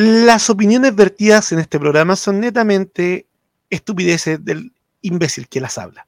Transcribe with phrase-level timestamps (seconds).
[0.00, 3.26] Las opiniones vertidas en este programa son netamente
[3.68, 4.70] estupideces del
[5.02, 6.06] imbécil que las habla.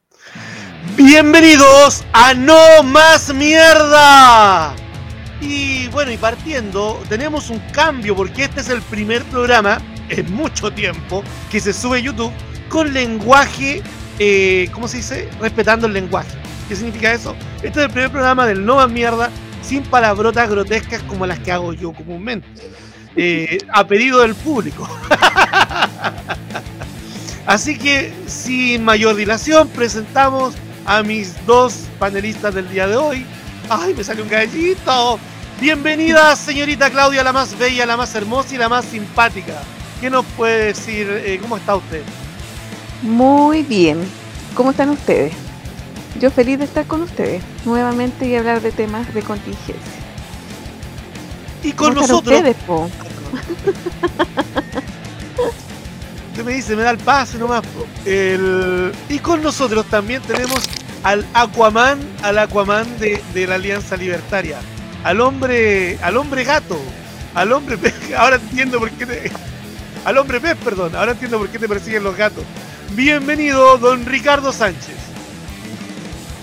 [0.97, 4.77] Bienvenidos a No Más Mierda.
[5.41, 10.71] Y bueno, y partiendo, tenemos un cambio porque este es el primer programa en mucho
[10.71, 12.33] tiempo que se sube a YouTube
[12.69, 13.83] con lenguaje,
[14.21, 15.29] eh, ¿cómo se dice?
[15.41, 16.31] Respetando el lenguaje.
[16.69, 17.35] ¿Qué significa eso?
[17.57, 19.31] Este es el primer programa del No Más Mierda
[19.63, 22.47] sin palabrotas grotescas como las que hago yo comúnmente.
[23.17, 24.89] Eh, a pedido del público.
[27.47, 30.55] Así que, sin mayor dilación, presentamos
[30.87, 33.27] a mis dos panelistas del día de hoy.
[33.69, 35.19] ¡Ay, me salió un gallito!
[35.61, 39.61] Bienvenida, señorita Claudia, la más bella, la más hermosa y la más simpática.
[40.01, 41.09] ¿Qué nos puede decir?
[41.11, 42.03] Eh, ¿Cómo está usted?
[43.03, 44.01] Muy bien.
[44.55, 45.33] ¿Cómo están ustedes?
[46.19, 50.00] Yo feliz de estar con ustedes nuevamente y hablar de temas de contingencia.
[51.63, 52.39] Y con nosotros.
[52.39, 52.57] Ustedes,
[56.31, 57.63] Usted me dice, me da el pase nomás.
[58.05, 58.93] El...
[59.09, 60.69] Y con nosotros también tenemos
[61.03, 64.59] al Aquaman, al Aquaman de, la Alianza Libertaria.
[65.05, 66.79] Al hombre, al hombre gato,
[67.35, 67.95] al hombre pez.
[68.17, 69.33] Ahora entiendo por qué te.
[70.05, 70.95] Al hombre pez, perdón.
[70.95, 72.45] Ahora entiendo por qué te persiguen los gatos.
[72.93, 75.10] Bienvenido, don Ricardo Sánchez.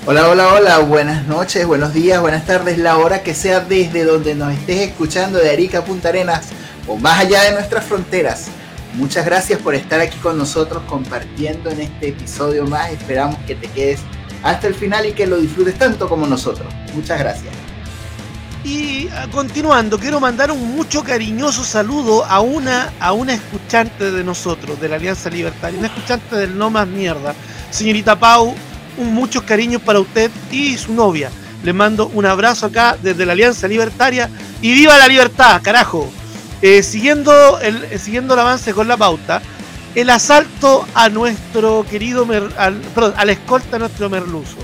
[0.10, 4.36] Hola, hola, hola, buenas noches, buenos días, buenas tardes, la hora que sea desde donde
[4.36, 6.48] nos estés escuchando de Arica Punta Arenas
[6.88, 8.48] o más allá de nuestras fronteras.
[8.94, 12.90] Muchas gracias por estar aquí con nosotros compartiendo en este episodio más.
[12.90, 14.00] Esperamos que te quedes
[14.44, 16.74] hasta el final y que lo disfrutes tanto como nosotros.
[16.96, 17.54] Muchas gracias.
[18.64, 24.24] Y ah, continuando, quiero mandar un mucho cariñoso saludo a una, a una escuchante de
[24.24, 27.36] nosotros, de la Alianza Libertaria, una escuchante del No Más Mierda,
[27.72, 28.56] señorita Pau,
[28.98, 31.30] un muchos cariños para usted y su novia.
[31.64, 34.30] Le mando un abrazo acá desde la Alianza Libertaria
[34.62, 36.10] y viva la libertad, carajo.
[36.62, 39.42] Eh, siguiendo, el, eh, siguiendo el avance con la pauta,
[39.96, 42.28] el asalto a nuestro querido,
[42.58, 44.58] al, perdón, a la escolta a nuestro merluzo.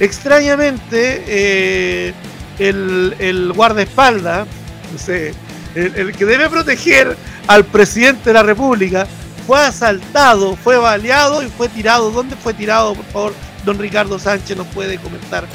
[0.00, 2.14] Extrañamente, eh,
[2.58, 4.46] el, el guardaespaldas,
[4.92, 5.34] no sé,
[5.74, 7.16] el, el, que debe proteger
[7.46, 9.06] al presidente de la República,
[9.46, 12.10] fue asaltado, fue baleado y fue tirado.
[12.10, 13.34] ¿Dónde fue tirado, por favor?
[13.64, 15.46] Don Ricardo Sánchez nos puede comentar.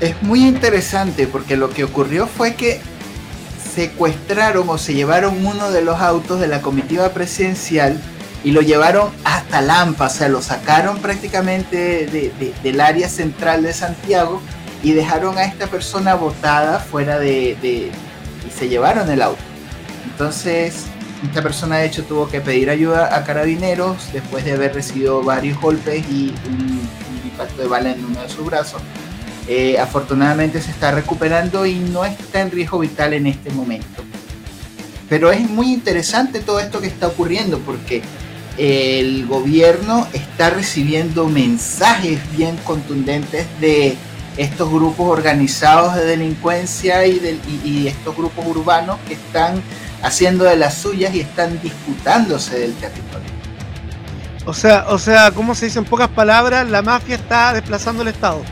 [0.00, 2.80] Es muy interesante porque lo que ocurrió fue que
[3.74, 8.00] secuestraron o se llevaron uno de los autos de la comitiva presidencial
[8.44, 12.06] y lo llevaron hasta Lampa, o sea, lo sacaron prácticamente
[12.62, 14.40] del área central de Santiago
[14.82, 17.90] y dejaron a esta persona botada fuera de, y
[18.56, 19.40] se llevaron el auto.
[20.04, 20.84] Entonces,
[21.26, 25.58] esta persona de hecho tuvo que pedir ayuda a carabineros después de haber recibido varios
[25.58, 26.86] golpes y un
[27.34, 28.80] impacto de bala en uno de sus brazos.
[29.46, 34.02] Eh, afortunadamente se está recuperando y no está en riesgo vital en este momento.
[35.08, 38.02] Pero es muy interesante todo esto que está ocurriendo porque
[38.56, 43.96] el gobierno está recibiendo mensajes bien contundentes de
[44.36, 49.62] estos grupos organizados de delincuencia y, de, y estos grupos urbanos que están
[50.02, 53.43] haciendo de las suyas y están disputándose del territorio.
[54.46, 56.68] O sea, o sea, ¿cómo se dice en pocas palabras?
[56.68, 58.42] La mafia está desplazando el Estado.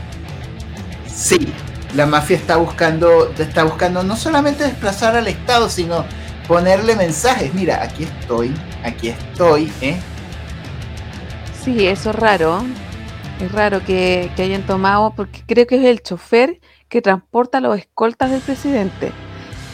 [1.05, 1.53] Sí,
[1.93, 6.05] la mafia está buscando, está buscando no solamente desplazar al Estado, sino
[6.47, 7.53] ponerle mensajes.
[7.53, 9.99] Mira, aquí estoy, aquí estoy, ¿eh?
[11.63, 12.63] Sí, eso es raro.
[13.39, 18.31] Es raro que, hayan tomado, porque creo que es el chofer que transporta los escoltas
[18.31, 19.11] del presidente.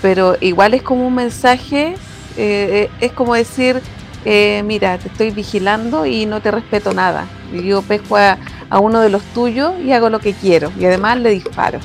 [0.01, 1.95] Pero igual es como un mensaje,
[2.37, 3.81] eh, eh, es como decir,
[4.25, 7.27] eh, mira, te estoy vigilando y no te respeto nada.
[7.53, 8.37] yo pesco a,
[8.79, 10.71] uno de los tuyos y hago lo que quiero.
[10.79, 11.79] Y además le disparo.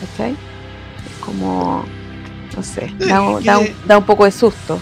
[0.00, 0.32] ¿Cachai?
[0.32, 1.84] Es como,
[2.56, 4.78] no sé, da, un, poco de susto.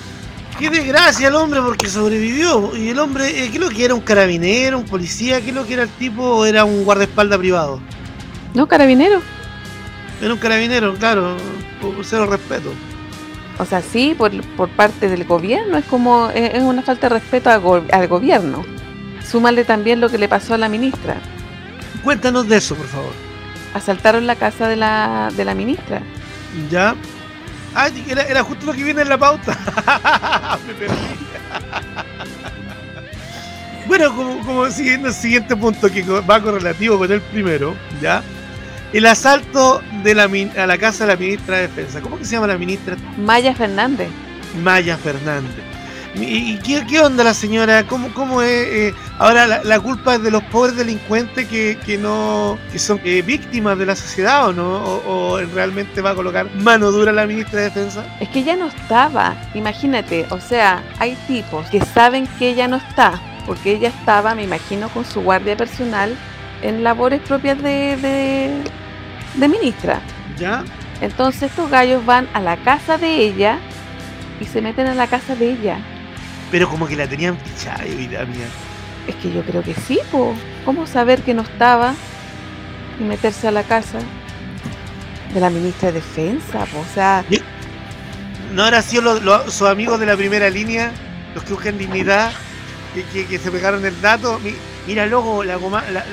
[0.58, 2.76] Qué desgracia el hombre porque sobrevivió.
[2.76, 3.94] Y el hombre, eh, ¿qué lo que era?
[3.94, 4.78] ¿Un carabinero?
[4.78, 5.40] ¿Un policía?
[5.40, 6.22] ¿Qué lo que era el tipo?
[6.22, 7.80] ¿O era un guardaespaldas privado?
[8.54, 9.20] No, carabinero.
[10.20, 11.36] Era un carabinero, claro,
[11.80, 12.72] por cero respeto.
[13.58, 18.08] O sea, sí, por, parte del gobierno, es como, es, una falta de respeto al,
[18.08, 18.64] gobierno.
[19.26, 21.16] Súmale también lo que le pasó a la ministra.
[22.04, 23.12] Cuéntanos de eso, por favor.
[23.74, 26.02] Asaltaron la casa de la, de la ministra.
[26.70, 26.94] Ya.
[27.74, 29.58] Ah, era, justo lo que viene en la pauta.
[30.66, 30.96] Me perdí.
[33.86, 38.22] bueno, como, como siguiendo el siguiente punto que va correlativo con el primero, ¿ya?
[38.92, 42.00] El asalto de la, a la casa de la ministra de Defensa.
[42.00, 42.96] ¿Cómo que se llama la ministra?
[43.18, 44.08] Maya Fernández.
[44.62, 45.76] Maya Fernández.
[46.18, 47.86] ¿Y, qué, qué, onda la señora?
[47.86, 48.66] ¿Cómo, cómo es?
[48.68, 53.20] Eh, ahora la, culpa es de los pobres delincuentes que, que no que son eh,
[53.20, 54.78] víctimas de la sociedad o no?
[55.06, 58.06] O, realmente va a colocar mano dura la ministra de Defensa?
[58.20, 62.76] Es que ya no estaba, imagínate, o sea, hay tipos que saben que ella no
[62.76, 66.16] está, porque ella estaba, me imagino, con su guardia personal
[66.62, 68.62] en labores propias de, de,
[69.34, 70.00] de ministra.
[70.38, 70.64] ¿Ya?
[71.00, 73.58] Entonces estos gallos van a la casa de ella
[74.40, 75.78] y se meten a la casa de ella
[76.50, 78.46] pero como que la tenían fichada, mía.
[79.06, 80.34] Es que yo creo que sí, po.
[80.64, 81.94] ¿Cómo saber que no estaba
[82.98, 83.98] y meterse a la casa
[85.32, 86.66] de la ministra de Defensa?
[86.66, 86.78] Po?
[86.80, 87.24] O sea.
[88.52, 89.20] ¿No habrá sido
[89.50, 90.92] sus amigos de la primera línea
[91.34, 92.32] los que buscan dignidad?
[92.94, 94.40] Que, que, se pegaron el dato.
[94.86, 95.58] Mira, luego la,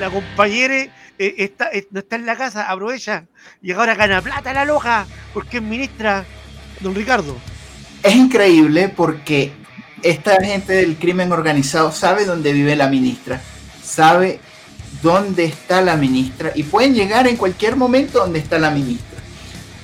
[0.00, 3.26] la, compañera eh, está, eh, no está en la casa, aprovecha.
[3.62, 6.24] Y ahora gana plata la loja, porque es ministra,
[6.80, 7.36] don Ricardo.
[8.02, 9.52] Es increíble porque
[10.02, 13.40] esta gente del crimen organizado sabe dónde vive la ministra,
[13.82, 14.40] sabe
[15.02, 19.20] dónde está la ministra y pueden llegar en cualquier momento donde está la ministra.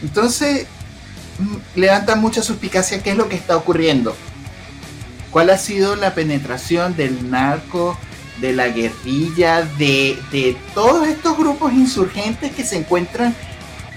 [0.03, 0.67] Entonces,
[1.39, 4.17] mm, levanta mucha suspicacia qué es lo que está ocurriendo.
[5.31, 7.97] ¿Cuál ha sido la penetración del narco,
[8.41, 13.35] de la guerrilla, de, de todos estos grupos insurgentes que se encuentran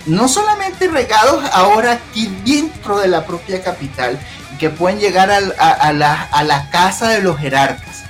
[0.05, 4.19] no solamente regados ahora aquí dentro de la propia capital,
[4.59, 8.03] que pueden llegar a, la, casa de los jerarcas,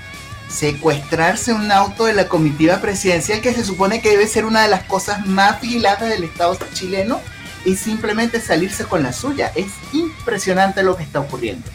[0.50, 4.70] secuestrarse un auto de la comitiva presidencial que se supone que debe ser una de
[4.70, 7.20] las cosas más vigiladas del Estado chileno
[7.66, 9.52] y simplemente salirse con la suya.
[9.56, 11.70] Es impresionante lo que está ocurriendo.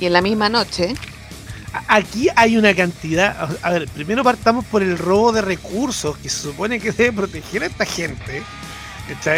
[0.00, 0.94] Y en la misma noche...
[1.88, 6.42] Aquí hay una cantidad, a ver, primero partamos por el robo de recursos que se
[6.42, 8.42] supone que debe proteger a esta gente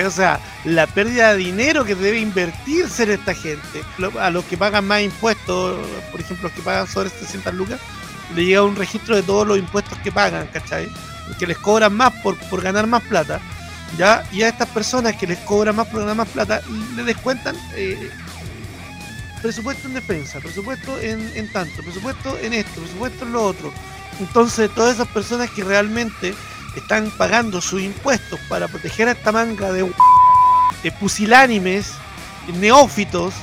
[0.07, 3.83] o sea, la pérdida de dinero que debe invertirse en esta gente.
[4.21, 5.79] A los que pagan más impuestos,
[6.11, 7.81] por ejemplo, los que pagan sobre 700 lucas,
[8.35, 10.89] le llega un registro de todos los impuestos que pagan, ¿cachai?
[11.39, 13.41] Que les cobran más por, por ganar más plata.
[13.99, 14.25] ¿ya?
[14.33, 16.61] Y a estas personas que les cobran más por ganar más plata,
[16.97, 18.11] le descuentan eh,
[19.45, 23.75] presupuesto en defensa, presupuesto en, en tanto, presupuesto en esto, presupuesto en lo otro.
[24.19, 26.33] Entonces, todas esas personas que realmente
[26.75, 29.93] están pagando sus impuestos para proteger a esta manga de,
[30.83, 31.93] de pusilánimes,
[32.59, 33.35] neófitos,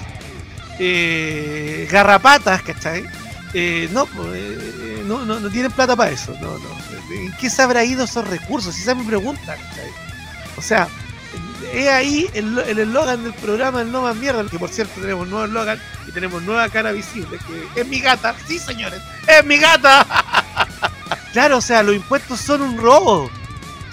[0.80, 3.06] eh, garrapatas, ¿cachai?
[3.54, 6.34] Eh, no, pues, eh, no, no, no, tienen plata para eso.
[6.42, 6.70] No, no.
[7.14, 8.76] ¿En qué se habrá ido esos recursos?
[8.76, 9.56] Esa es mi pregunta.
[9.56, 9.92] ¿cachai?
[10.58, 10.88] O sea,
[11.74, 15.46] es ahí el eslogan del programa El No Más Mierda, que por cierto tenemos nuevo
[15.46, 17.38] eslogan y tenemos nueva cara visible,
[17.74, 18.36] que es mi gata.
[18.48, 20.06] Sí, señores, es mi gata.
[21.34, 23.30] Claro, o sea, los impuestos son un robo.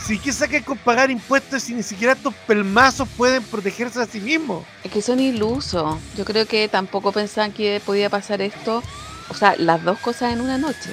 [0.05, 4.19] Si qué sacar con pagar impuestos si ni siquiera estos pelmazos pueden protegerse a sí
[4.19, 4.64] mismos?
[4.82, 5.99] Es que son ilusos.
[6.17, 8.82] Yo creo que tampoco pensaban que podía pasar esto.
[9.29, 10.93] O sea, las dos cosas en una noche.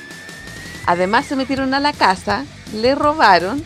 [0.85, 3.63] Además se metieron a la casa, le robaron,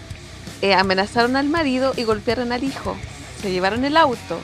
[0.62, 2.96] eh, amenazaron al marido y golpearon al hijo.
[3.42, 4.40] Se llevaron el auto.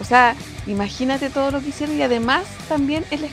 [0.00, 0.34] O sea,
[0.66, 3.28] imagínate todo lo que hicieron y además también el,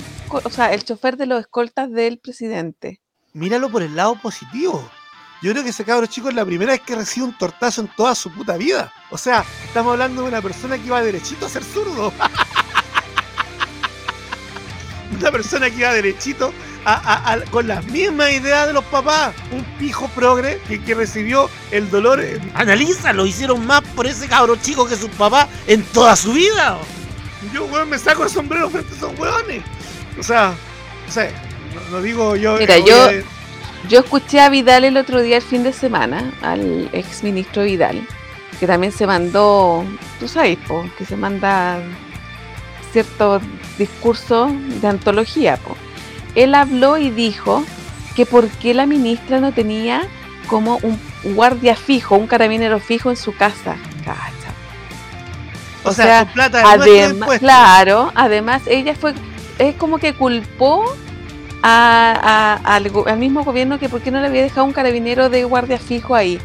[0.71, 3.00] el chofer de los escoltas del presidente
[3.38, 4.89] míralo por el lado positivo.
[5.42, 7.88] Yo creo que ese cabro chico es la primera vez que recibe un tortazo en
[7.95, 8.92] toda su puta vida.
[9.12, 12.12] O sea, estamos hablando de una persona que iba derechito a ser zurdo.
[15.19, 16.51] una persona que iba derechito
[17.51, 19.34] con las mismas ideas de los papás.
[19.51, 22.23] Un pijo progre que, recibió el dolor.
[22.54, 26.78] Analiza, lo hicieron más por ese cabro chico que su papá en toda su vida.
[27.54, 29.64] Yo, weón, me saco el sombrero frente a esos weones.
[30.19, 30.54] O sea,
[31.07, 31.30] o sea,
[31.92, 32.57] no, digo yo.
[32.57, 33.09] Mira, yo,
[33.90, 38.06] yo escuché a Vidal el otro día, el fin de semana, al ex ministro Vidal,
[38.59, 39.85] que también se mandó,
[40.19, 40.57] tú sabes,
[40.97, 41.80] que se manda
[42.92, 43.42] ciertos
[43.78, 45.59] discursos de antología.
[46.38, 47.66] Él habló y dijo
[48.16, 50.04] que por qué la ministra no tenía
[50.48, 51.00] como un
[51.34, 53.76] guardia fijo, un carabinero fijo en su casa.
[54.06, 54.54] Cacha.
[55.84, 59.16] O, sea, plata además, claro, además ella fue,
[59.58, 60.86] es como que culpó
[61.64, 66.14] al, mismo gobierno que por qué no le había dejado un carabinero de guardia fijo
[66.14, 66.40] ahí.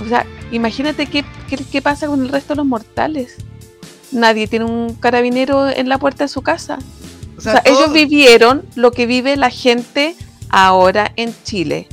[0.00, 3.36] O sea, imagínate qué, qué, pasa con el resto de los mortales.
[4.10, 6.80] Nadie tiene un carabinero en la puerta de su casa.
[7.40, 10.14] O sea, ellos vivieron lo que vive la gente
[10.50, 11.88] ahora en Chile.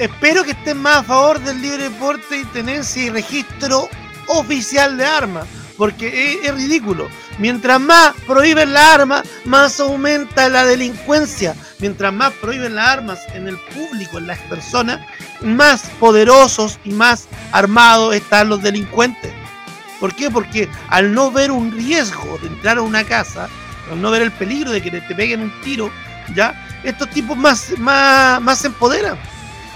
[0.00, 3.88] espero que estén más a favor del libre porte y tenencia y registro
[4.26, 7.06] oficial de armas, porque es ridículo.
[7.38, 11.54] Mientras más prohíben las armas, más aumenta la delincuencia.
[11.78, 15.06] Mientras más prohíben las armas en el público, en las personas,
[15.40, 19.32] más poderosos y más armados están los delincuentes.
[20.00, 20.30] ¿Por qué?
[20.30, 23.48] Porque al no ver un riesgo de entrar a una casa,
[23.90, 25.90] al no ver el peligro de que te peguen un tiro,
[26.34, 26.54] ¿ya?
[26.82, 29.18] Estos tipos más, más, más se empoderan.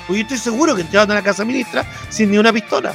[0.07, 2.95] Porque yo estoy seguro que entraron a la casa ministra sin ni una pistola.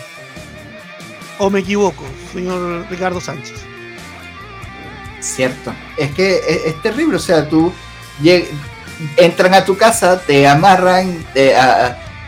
[1.38, 2.03] ¿O me equivoco,
[2.34, 3.62] señor Ricardo Sánchez?
[5.20, 5.74] Cierto.
[5.98, 7.74] Es que es, terrible, o sea, tú
[9.17, 11.55] entran a tu casa, te amarran, te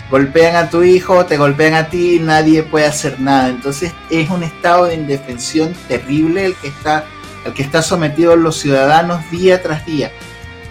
[0.09, 3.49] golpean a tu hijo, te golpean a ti, nadie puede hacer nada.
[3.49, 7.05] Entonces es un estado de indefensión terrible el que está,
[7.45, 10.11] el que está sometido los ciudadanos día tras día.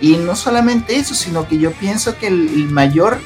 [0.01, 3.19] Y no solamente eso, sino que yo pienso que el mayor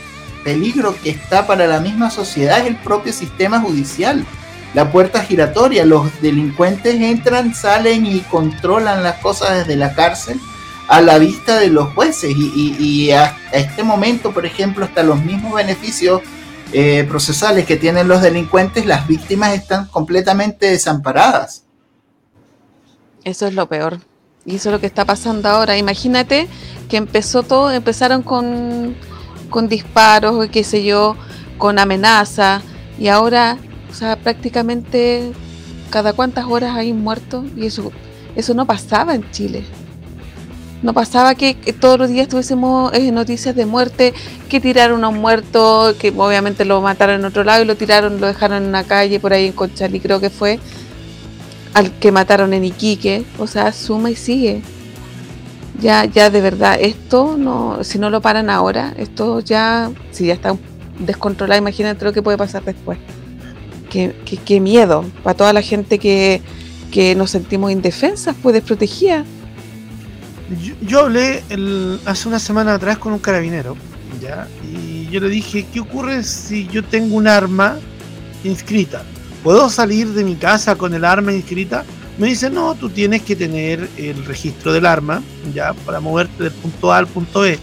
[0.44, 4.24] peligro que está para la misma sociedad es el propio sistema judicial
[4.74, 5.84] la puerta giratoria.
[5.84, 10.40] Los delincuentes entran, salen y controlan las cosas desde la cárcel
[10.90, 12.34] a la vista de los jueces.
[12.36, 16.20] Y, a, este momento, por ejemplo, hasta los mismos beneficios
[16.72, 21.64] eh, procesales que tienen los delincuentes, las víctimas están completamente desamparadas.
[23.24, 24.00] Eso es lo peor.
[24.44, 25.78] Y eso es lo que está pasando ahora.
[25.78, 26.48] Imagínate
[26.88, 28.94] que empezó todo, empezaron con,
[29.48, 31.16] con disparos, qué sé yo,
[31.56, 32.62] con amenaza,
[32.98, 33.56] y ahora
[33.90, 35.32] o sea, prácticamente
[35.90, 37.90] cada cuántas horas hay muertos y eso,
[38.36, 39.64] eso no pasaba en Chile.
[40.82, 44.14] No pasaba que, todos los días tuviésemos eh, noticias de muerte,
[44.48, 48.20] que tiraron a un muerto, que obviamente lo mataron en otro lado y lo tiraron,
[48.20, 50.58] lo dejaron en una calle por ahí en Conchalí, creo que fue,
[51.74, 53.24] al que mataron en Iquique.
[53.38, 54.62] O sea, suma y sigue.
[55.80, 60.34] Ya, ya de verdad, esto no, si no lo paran ahora, esto ya, si ya
[60.34, 60.56] está
[60.98, 62.98] descontrolado, imagínate lo que puede pasar después
[63.90, 66.40] qué, miedo para toda la gente que,
[67.16, 69.26] nos sentimos indefensas, pues desprotegidas.
[70.82, 71.44] Yo, hablé
[72.06, 73.76] hace una semana atrás con un carabinero,
[74.20, 74.48] ¿ya?
[74.64, 77.78] Y yo le dije, ¿qué ocurre si yo tengo un arma
[78.42, 79.04] inscrita?
[79.44, 81.84] ¿Puedo salir de mi casa con el arma inscrita?
[82.18, 85.22] Me dice, no, tú tienes que tener el registro del arma,
[85.54, 85.72] ¿ya?
[85.72, 87.56] Para moverte del punto A al punto B.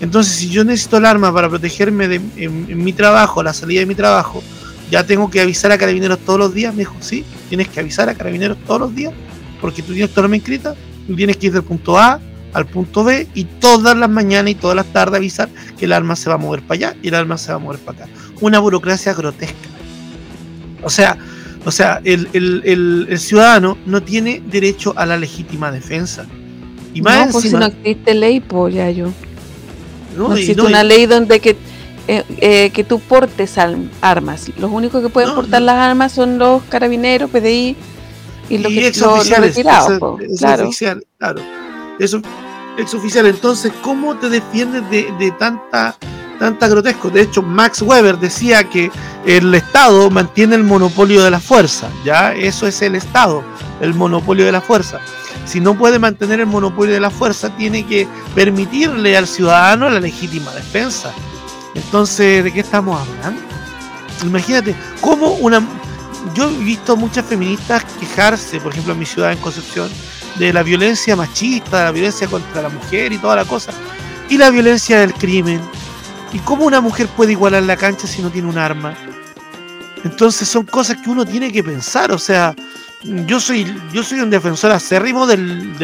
[0.00, 3.86] Entonces, si yo necesito el arma para protegerme de, en mi trabajo, la salida de
[3.86, 4.42] mi trabajo,
[4.90, 6.74] ya tengo que avisar a carabineros todos los días.
[6.74, 9.12] Me dijo, sí, tienes que avisar a carabineros todos los días,
[9.60, 10.74] porque tú tienes tu norma inscrita,
[11.06, 12.20] tú tienes que ir del punto A
[12.52, 16.16] al punto B y todas las mañanas y todas las tardes avisar que el arma
[16.16, 18.12] se va a mover para allá y el arma se va a mover para acá.
[18.40, 19.56] Una burocracia grotesca.
[20.82, 21.16] O sea,
[21.64, 26.26] o sea, el, ciudadano no tiene derecho a la legítima defensa.
[26.92, 29.12] Y más no, pues si no existe ley, pues ya yo.
[30.16, 31.56] No, existe una ley donde que
[32.08, 33.56] eh, eh, que tú portes
[34.00, 34.50] armas.
[34.58, 37.76] Los únicos que pueden portar las armas son los carabineros, PDI
[38.52, 39.00] y los que ex
[39.38, 39.98] retirados.
[40.38, 40.64] claro.
[40.68, 41.40] Oficial, claro.
[41.98, 42.20] Eso
[42.76, 43.26] ex oficial.
[43.26, 45.96] Entonces, ¿cómo te defiendes de, tanta
[46.38, 47.08] tanta grotesco?
[47.08, 48.90] De hecho, Max Weber decía que
[49.24, 51.88] el Estado mantiene el monopolio de la fuerza.
[52.04, 53.42] Ya, eso es el Estado,
[53.80, 55.00] el monopolio de la fuerza.
[55.46, 59.98] Si no puede mantener el monopolio de la fuerza, tiene que permitirle al ciudadano la
[59.98, 61.12] legítima defensa.
[61.74, 63.40] Entonces, ¿de qué estamos hablando?
[64.24, 65.66] Imagínate, cómo una...
[66.34, 69.90] Yo he visto muchas feministas quejarse, por ejemplo, en mi ciudad, en Concepción,
[70.38, 73.72] de la violencia machista, de la violencia contra la mujer y toda la cosa,
[74.28, 75.60] y la violencia del crimen.
[76.32, 78.94] ¿Y cómo una mujer puede igualar la cancha si no tiene un arma?
[80.04, 82.54] Entonces son cosas que uno tiene que pensar, o sea,
[83.02, 85.76] yo soy, yo soy un defensor acérrimo del,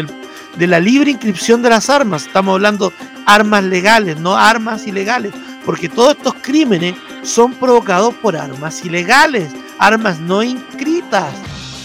[0.56, 2.92] de la libre inscripción de las armas, estamos hablando
[3.26, 5.32] armas legales, no armas ilegales
[5.68, 6.94] porque todos estos crímenes
[7.28, 11.32] son provocados por armas ilegales, armas no inscritas.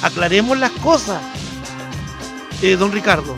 [0.02, 1.22] Aclaremos las cosas,
[2.62, 3.36] eh, don Ricardo.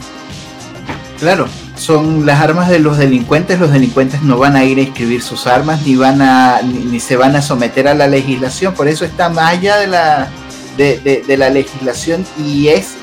[1.19, 1.47] Claro,
[1.77, 3.59] son las armas de los delincuentes.
[3.59, 7.15] Los delincuentes no van a ir a inscribir sus armas ni van a ni, se
[7.15, 8.73] van a someter a la legislación.
[8.73, 10.29] Por eso está más allá de la
[10.77, 12.95] de, la legislación y es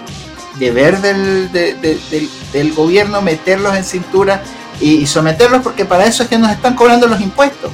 [0.58, 4.42] deber del, del gobierno meterlos en cintura
[4.80, 7.70] y, someterlos porque para eso es que nos están cobrando los impuestos.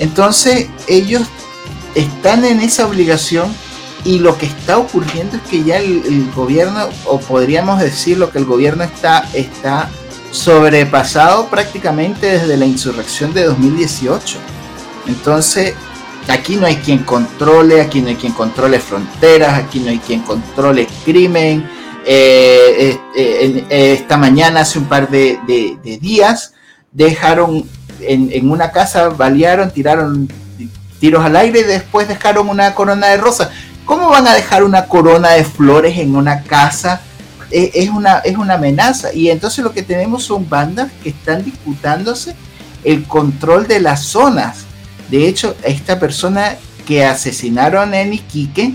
[0.00, 1.22] Entonces ellos
[1.94, 3.54] están en esa obligación
[4.04, 8.38] y lo que está ocurriendo es que ya el, gobierno, o podríamos decir lo que
[8.38, 9.88] el gobierno está, está
[10.32, 14.38] sobrepasado prácticamente desde la insurrección de 2018.
[15.06, 15.74] Entonces,
[16.28, 20.22] aquí no hay quien controle, aquí no hay quien controle fronteras, aquí no hay quien
[20.22, 21.68] controle crimen,
[22.04, 25.38] eh, eh, eh, esta mañana, hace un par de,
[26.00, 26.54] días,
[26.92, 27.64] dejaron
[28.02, 30.28] en, una casa, balearon, tiraron
[30.98, 33.50] tiros al aire y después dejaron una corona de rosas.
[33.84, 37.00] ¿Cómo van a dejar una corona de flores en una casa?
[37.50, 39.12] es, una, es una amenaza.
[39.12, 42.34] Y entonces lo que tenemos son bandas que están disputándose
[42.84, 44.64] el control de las zonas.
[45.10, 48.74] De hecho, esta persona que asesinaron en Iquique,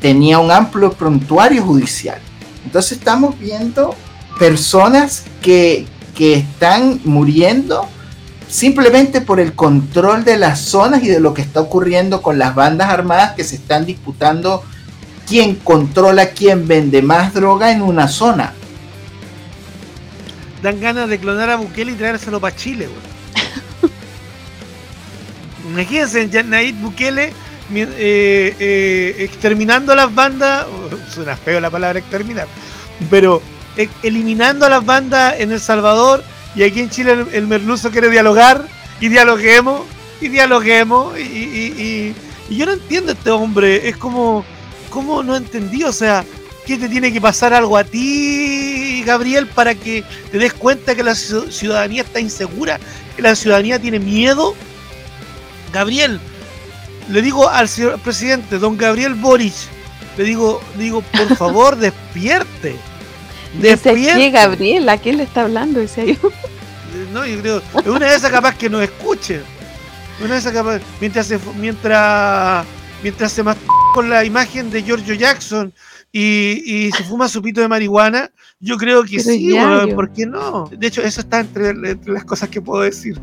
[0.00, 2.18] tenía un amplio prontuario judicial.
[2.64, 3.94] Entonces estamos viendo
[4.38, 7.88] personas que, que están muriendo
[8.52, 12.54] simplemente por el control de las zonas y de lo que está ocurriendo con las
[12.54, 14.62] bandas armadas que se están disputando
[15.26, 18.52] quién controla, quién vende más droga en una zona.
[20.62, 23.92] Dan ganas de clonar a Bukele y traérselo para Chile, güey.
[25.72, 27.32] Imagínense, Nayib Bukele
[27.74, 30.66] eh, eh, exterminando a las bandas,
[31.08, 32.48] suena feo la palabra exterminar,
[33.08, 33.40] pero
[33.78, 36.22] eh, eliminando a las bandas en El Salvador
[36.54, 38.66] y aquí en Chile el, merluzo quiere dialogar
[39.00, 39.82] y dialoguemos
[40.20, 42.14] y dialoguemos y,
[42.50, 44.44] yo no entiendo a este hombre, es como,
[44.90, 46.22] como no entendí, o sea,
[46.66, 51.02] ¿qué te tiene que pasar algo a ti, Gabriel, para que te des cuenta que
[51.02, 52.78] la ciudadanía está insegura,
[53.16, 54.54] que la ciudadanía tiene miedo?
[55.72, 56.20] Gabriel,
[57.08, 59.54] le digo al señor presidente, don Gabriel Boric,
[60.18, 62.76] le digo, digo, por favor, despierte.
[63.60, 64.18] Despierte.
[64.18, 64.88] ¿Qué, Gabriel?
[64.88, 65.80] ¿A quién le está hablando?
[65.80, 66.30] Dice yo.
[67.12, 69.40] No, yo creo, es una de esas capaz que nos escuche.
[70.20, 72.66] Una de esas capaz, mientras se, mientras,
[73.02, 73.42] mientras se
[73.94, 75.72] con la imagen de Giorgio Jackson
[76.10, 78.30] y, se fuma su pito de marihuana,
[78.60, 79.54] yo creo que sí,
[79.94, 80.68] ¿por qué no?
[80.70, 83.20] De hecho, eso está entre, entre las cosas que puedo decir.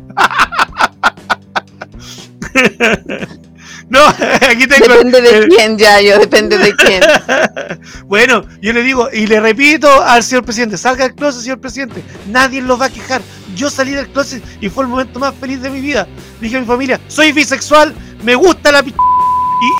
[4.00, 4.06] No,
[4.48, 4.86] aquí tengo.
[4.86, 7.02] Depende de quién, ya, yo, depende de quién.
[8.06, 12.04] bueno, yo le digo, y le repito al señor presidente: salga del closet, señor presidente.
[12.28, 13.20] Nadie lo va a quejar.
[13.56, 16.06] Yo salí del closet y fue el momento más feliz de mi vida.
[16.40, 17.92] Dije a mi familia: soy bisexual,
[18.22, 18.94] me gusta la p.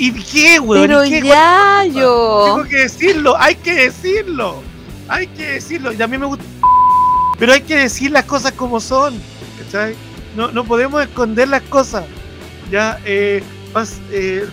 [0.01, 0.83] ¿Y, y qué, güey?
[0.83, 2.43] Pero ya, yo.
[2.47, 4.61] Tengo que decirlo, hay que decirlo.
[5.09, 5.93] Hay que decirlo.
[5.93, 6.45] Y también me gusta.
[7.39, 9.15] Pero hay que decir las cosas como son.
[9.65, 9.95] ¿Cachai?
[10.37, 12.05] No, no podemos esconder las cosas.
[12.71, 13.43] Ya, eh
[14.13, 14.47] eh,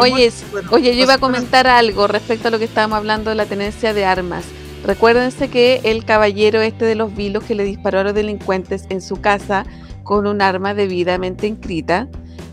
[0.00, 0.32] oye,
[0.70, 3.92] oye, yo iba a comentar algo respecto a lo que estábamos hablando de la tenencia
[3.92, 4.44] de armas.
[4.84, 9.00] Recuérdense que el caballero este de los vilos que le disparó a los delincuentes en
[9.00, 9.64] su casa
[10.02, 12.08] con un arma debidamente inscrita,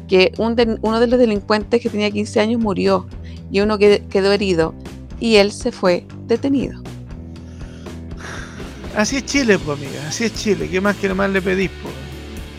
[0.08, 3.08] que uno de los delincuentes que tenía 15 años murió
[3.52, 4.76] y uno quedó herido
[5.20, 6.82] y él se fue detenido.
[8.96, 10.68] Así es Chile, pues amiga, así es Chile.
[10.70, 12.09] ¿Qué más que más le pedís, pues?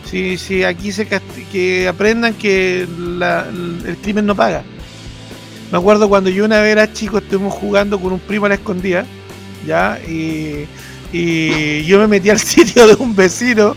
[0.09, 4.63] Sí, sí, aquí se que aprendan que el crimen no paga.
[5.71, 8.55] Me acuerdo cuando yo una vez era chico, estuvimos jugando con un primo a la
[8.55, 9.05] escondida,
[9.65, 9.99] ¿ya?
[10.05, 10.67] Y,
[11.85, 13.75] yo me metí al sitio de un vecino,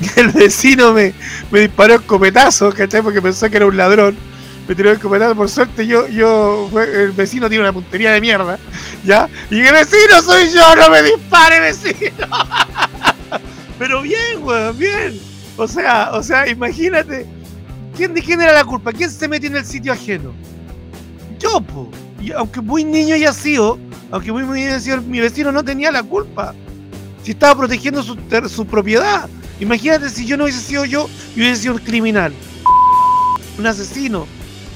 [0.00, 1.12] y el vecino me,
[1.50, 3.02] me disparó escopetazo, ¿cachai?
[3.02, 4.16] Porque pensó que era un ladrón.
[4.68, 8.58] Me tiró el escopetazo, por suerte yo, yo, el vecino tiene una puntería de mierda,
[9.04, 9.28] ¿ya?
[9.50, 12.28] Y el vecino soy yo, no me dispare, vecino.
[13.78, 15.33] Pero bien, weón, bien.
[15.56, 17.26] O sea, o sea, imagínate.
[17.96, 18.92] ¿Quién, ¿De quién era la culpa?
[18.92, 20.32] ¿Quién se metió en el sitio ajeno?
[21.38, 21.88] Yo, po.
[22.36, 23.78] Aunque muy niño haya sido,
[24.10, 26.54] aunque muy, muy niño haya sido, mi vecino no tenía la culpa.
[27.22, 29.28] Si estaba protegiendo su, su propiedad.
[29.60, 32.32] Imagínate si yo no hubiese sido yo y hubiese sido un criminal.
[33.58, 34.26] Un asesino.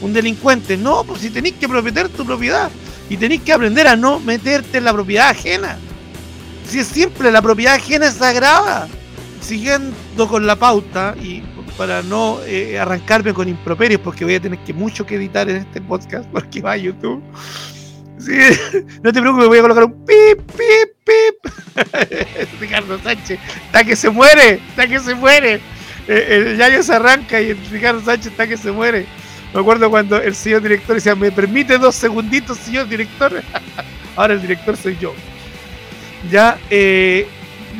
[0.01, 0.77] Un delincuente.
[0.77, 2.71] No, pues si tenéis que proteger tu propiedad.
[3.11, 5.77] Y tenéis que aprender a no meterte en la propiedad ajena.
[6.69, 8.87] Si es simple, la propiedad ajena es sagrada
[9.41, 11.43] siguiendo con la pauta y
[11.77, 15.57] para no eh, arrancarme con improperios, porque voy a tener que mucho que editar en
[15.57, 17.23] este podcast porque va a YouTube.
[19.03, 21.53] no te preocupes, voy a colocar un pip, pip, pip.
[22.61, 25.61] Ricardo Sánchez, está que se muere, está que se muere.
[26.09, 29.07] Eh, el Yayo se arranca y el Ricardo Sánchez está que se muere.
[29.55, 33.43] Me acuerdo cuando el señor director decía, ¿me permite dos segunditos, señor director?
[34.17, 35.15] Ahora el director soy yo.
[36.31, 37.27] Ya, eh,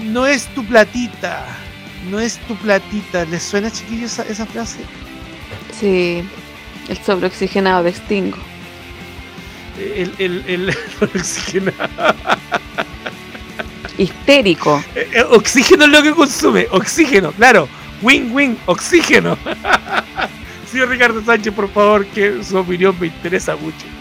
[0.05, 1.47] no es tu platita,
[2.11, 3.25] no es tu platita.
[3.27, 4.79] ¿Les suena, chiquillos, esa, frase?
[5.79, 6.23] Sí,
[6.89, 8.39] el sobreoxigenado de Stingo.
[9.79, 12.15] El, el, el sobreoxigenado.
[13.97, 14.83] Histérico.
[14.95, 17.69] Eh, eh, oxígeno es lo que consume, oxígeno, claro.
[18.01, 19.37] Win, win, oxígeno.
[20.71, 23.98] Señor Ricardo Sánchez, por favor, que su opinión me interesa mucho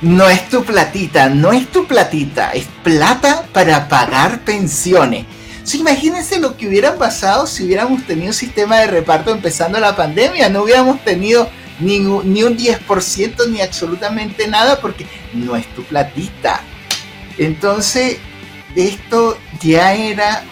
[0.00, 5.26] no es tu platita, no es tu platita, es plata para pagar pensiones.
[5.74, 10.48] imagínense lo que hubiera pasado si hubiéramos tenido un sistema de reparto empezando la pandemia.
[10.48, 16.60] No hubiéramos tenido ni, ni un 10% ni absolutamente nada porque no es tu platita.
[17.36, 18.18] Entonces,
[18.76, 20.44] esto ya era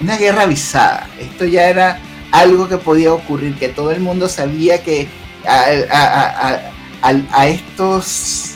[0.00, 1.08] una guerra avisada.
[1.20, 1.98] Esto ya era
[2.32, 5.08] algo que podía ocurrir, que todo el mundo sabía que
[5.46, 8.53] a estos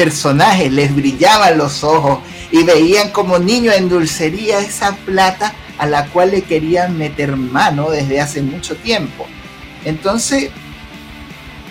[0.00, 6.06] personajes les brillaban los ojos y veían como niño en dulcería esa plata a la
[6.06, 9.26] cual le querían meter mano desde hace mucho tiempo.
[9.84, 10.48] Entonces,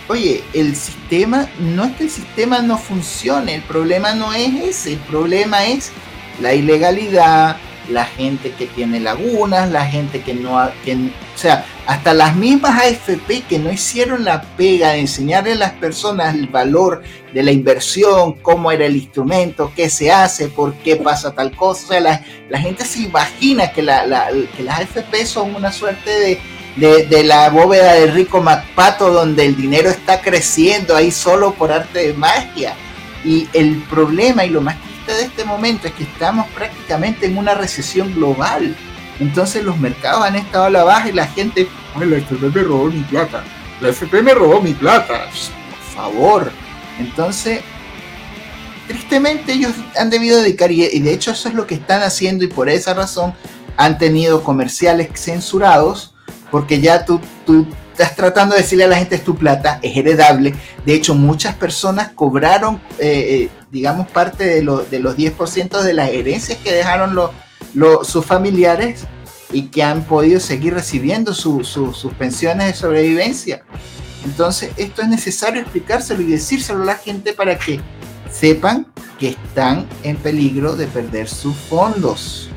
[0.07, 4.93] oye, el sistema, no es que el sistema no funcione, el problema no es ese,
[4.93, 5.91] el problema es
[6.39, 7.57] la ilegalidad,
[7.89, 12.35] la gente que tiene lagunas, la gente que no, ha, que, o sea, hasta las
[12.35, 17.01] mismas AFP que no hicieron la pega de enseñarle a las personas el valor
[17.33, 21.85] de la inversión, cómo era el instrumento, qué se hace, por qué pasa tal cosa.
[21.85, 26.09] O sea, la, gente se imagina que, la, la, que las AFP son una suerte
[26.11, 26.39] de,
[26.75, 31.71] de, de, la bóveda de Rico MacPato donde el dinero está creciendo ahí solo por
[31.71, 32.73] arte de magia.
[33.25, 34.77] Y el problema y lo más
[35.15, 38.75] de este momento es que estamos prácticamente en una recesión global.
[39.19, 41.67] Entonces los mercados han estado a la baja y la gente,
[41.99, 43.43] la FP me robó mi plata.
[43.81, 45.25] La FP me robó mi plata.
[45.25, 46.51] Por favor.
[46.99, 47.61] Entonces,
[48.87, 52.47] tristemente ellos han debido dedicar, y de hecho eso es lo que están haciendo y
[52.47, 53.33] por esa razón
[53.77, 56.13] han tenido comerciales censurados,
[56.51, 57.21] porque ya tú
[58.01, 60.53] estás tratando de decirle a la gente es tu plata, es heredable.
[60.85, 65.93] De hecho, muchas personas cobraron, eh, eh, digamos, parte de, lo, de los 10% de
[65.93, 67.19] las herencias que dejaron
[68.03, 69.05] sus familiares
[69.51, 73.63] y que han podido seguir recibiendo sus pensiones de sobrevivencia.
[74.23, 77.81] Entonces, esto es necesario explicárselo y decírselo a la gente para que
[78.31, 78.87] sepan
[79.19, 82.49] que están en peligro de perder sus fondos.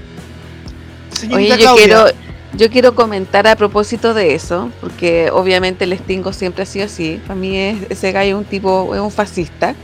[1.32, 2.06] Oye, yo quiero,
[2.54, 7.20] yo quiero comentar a propósito de eso, porque obviamente el Stingo siempre ha sido así.
[7.26, 9.74] Para mí ese gallo es un tipo, es un fascista,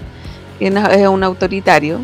[0.60, 2.00] es un autoritario.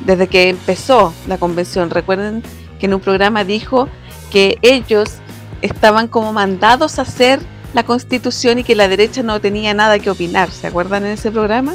[0.00, 2.42] Desde que empezó la convención, recuerden
[2.78, 3.88] que en un programa dijo
[4.30, 5.16] que ellos
[5.60, 7.40] estaban como mandados a hacer
[7.74, 10.50] la constitución y que la derecha no tenía nada que opinar.
[10.50, 11.74] ¿Se acuerdan en ese programa?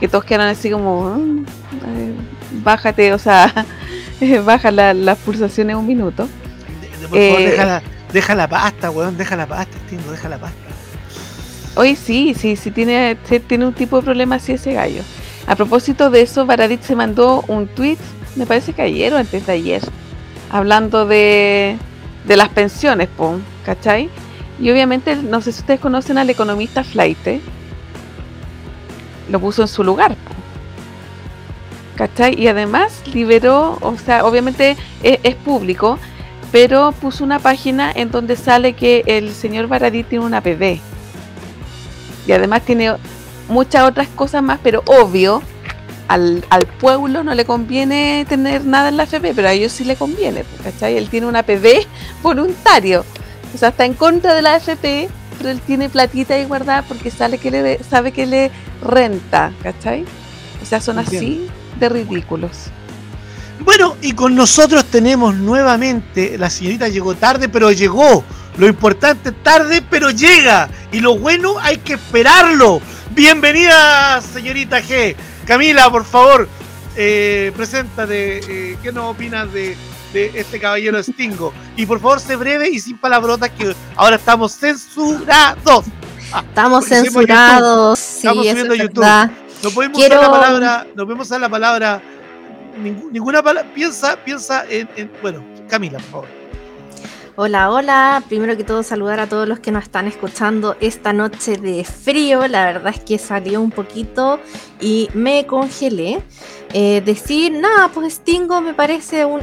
[0.00, 1.44] Que todos quedan así como, mm,
[1.86, 2.14] eh,
[2.64, 3.66] bájate, o sea,
[4.44, 6.28] baja las pulsaciones un minuto.
[7.06, 7.80] Por favor, eh,
[8.12, 10.58] deja, la, pasta, weón, deja la pasta, Stingo, deja la pasta.
[11.74, 15.02] Hoy sí, sí, sí tiene, tiene un tipo de problema así ese gallo.
[15.46, 17.98] A propósito de eso, Baradit se mandó un tweet,
[18.36, 19.82] me parece que ayer o antes de ayer,
[20.50, 21.76] hablando de,
[22.26, 24.10] de las pensiones, pum, ¿cachai?
[24.60, 27.40] Y obviamente, no sé si ustedes conocen al economista Flaite,
[29.30, 30.16] lo puso en su lugar,
[31.94, 32.34] ¿cachai?
[32.40, 35.98] Y además liberó, o sea, obviamente es, es público,
[36.52, 40.80] pero puso una página en donde sale que el señor Baradí tiene una PB.
[42.26, 42.94] Y además tiene
[43.48, 45.42] muchas otras cosas más, pero obvio,
[46.08, 46.42] al,
[46.80, 50.44] pueblo no le conviene tener nada en la FP, pero a ellos sí le conviene,
[50.62, 50.96] ¿cachai?
[50.96, 51.86] Él tiene una PB
[52.22, 53.04] voluntario.
[53.54, 57.10] O sea, está en contra de la FP, pero él tiene platita ahí guardada porque
[57.10, 58.50] sale que le, sabe que le
[58.82, 60.04] renta, ¿cachai?
[60.62, 62.70] O sea, son así de ridículos.
[63.60, 68.24] Bueno, y con nosotros tenemos nuevamente, la señorita llegó tarde, pero llegó.
[68.56, 70.68] Lo importante tarde, pero llega.
[70.92, 72.80] Y lo bueno hay que esperarlo.
[73.10, 75.14] Bienvenida, señorita G.
[75.46, 76.48] Camila, por favor,
[76.96, 78.40] eh, preséntate.
[78.48, 79.76] Eh, ¿Qué nos opinas de,
[80.12, 81.52] este caballero Stingo?
[81.76, 85.84] Y por favor, sé breve y sin palabrotas, que ahora estamos censurados.
[86.32, 87.98] Ah, estamos censurados.
[87.98, 89.04] Sí, estamos subiendo YouTube.
[89.62, 92.02] No podemos usar la palabra, no podemos usar la palabra
[92.78, 93.70] ninguna palabra.
[93.74, 96.28] Piensa, piensa en, Bueno, Camila, por favor.
[97.36, 98.22] Hola, hola.
[98.28, 102.48] Primero que todo, saludar a todos los que nos están escuchando esta noche de frío.
[102.48, 104.40] La verdad es que salió un poquito
[104.80, 106.20] y me congelé.
[106.72, 109.42] Eh, decir, nada, pues Stingo me parece un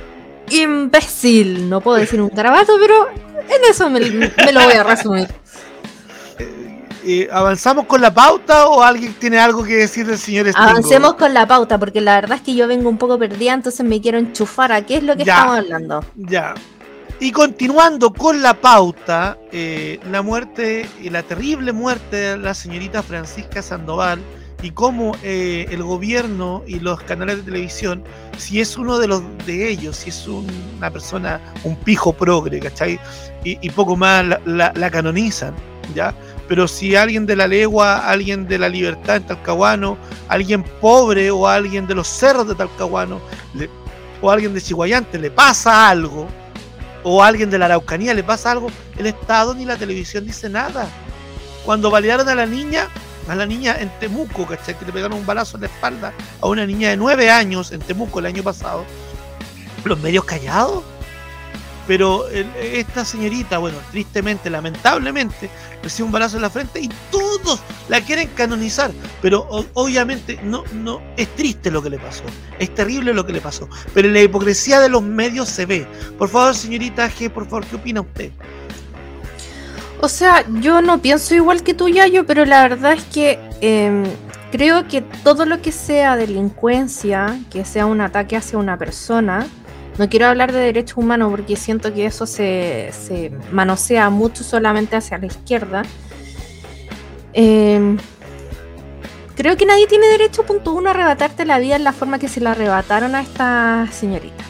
[0.49, 1.69] imbécil.
[1.69, 5.27] No puedo decir un garabato, pero en eso me lo voy a resumir.
[7.07, 10.69] Eh, ¿avanzamos con la pauta o alguien tiene algo que decir del señor Stingo?
[10.69, 13.85] Avancemos con la pauta, porque la verdad es que yo vengo un poco perdida, entonces
[13.85, 16.03] me quiero enchufar a qué es lo que estamos hablando.
[16.15, 16.55] Ya.
[17.19, 23.03] Y continuando con la pauta, eh, la muerte y la terrible muerte de la señorita
[23.03, 24.19] Francisca Sandoval
[24.63, 28.03] y cómo eh, el gobierno y los canales de televisión,
[28.37, 32.99] si es uno de los de ellos, si es una persona, un pijo progre, ¿cachai?
[33.43, 35.53] Y, poco más la, la canonizan,
[35.93, 36.15] ¿ya?
[36.47, 41.47] Pero si alguien de la legua, alguien de la libertad en Talcahuano, alguien pobre o
[41.47, 43.19] alguien de los cerros de Talcahuano,
[44.21, 46.27] o alguien de Chihuayante le pasa algo,
[47.03, 50.87] o alguien de la Araucanía le pasa algo, el Estado ni la televisión dice nada.
[51.65, 52.89] Cuando balearon a la niña,
[53.27, 54.77] a la niña en Temuco, ¿cachai?
[54.77, 57.79] Que le pegaron un balazo en la espalda a una niña de nueve años en
[57.79, 58.85] Temuco el año pasado,
[59.83, 60.83] los medios callados
[61.87, 65.49] pero esta señorita, bueno, tristemente, lamentablemente,
[65.83, 68.91] recibe un balazo en la frente y todos la quieren canonizar.
[69.21, 72.23] Pero obviamente no, no, es triste lo que le pasó,
[72.59, 73.69] es terrible lo que le pasó.
[73.93, 75.87] Pero la hipocresía de los medios se ve.
[76.17, 78.31] Por favor, señorita G, por favor, ¿qué opina usted?
[80.01, 84.03] O sea, yo no pienso igual que tú, Yayo, pero la verdad es que em,
[84.51, 89.47] creo que todo lo que sea delincuencia, que sea un ataque hacia una persona,
[89.97, 94.95] no quiero hablar de derechos humanos porque siento que eso se, se manosea mucho solamente
[94.95, 95.83] hacia la izquierda.
[97.33, 97.97] Eh,
[99.35, 102.27] creo que nadie tiene derecho, punto uno, a arrebatarte la vida en la forma que
[102.27, 104.43] se la arrebataron a esta señorita.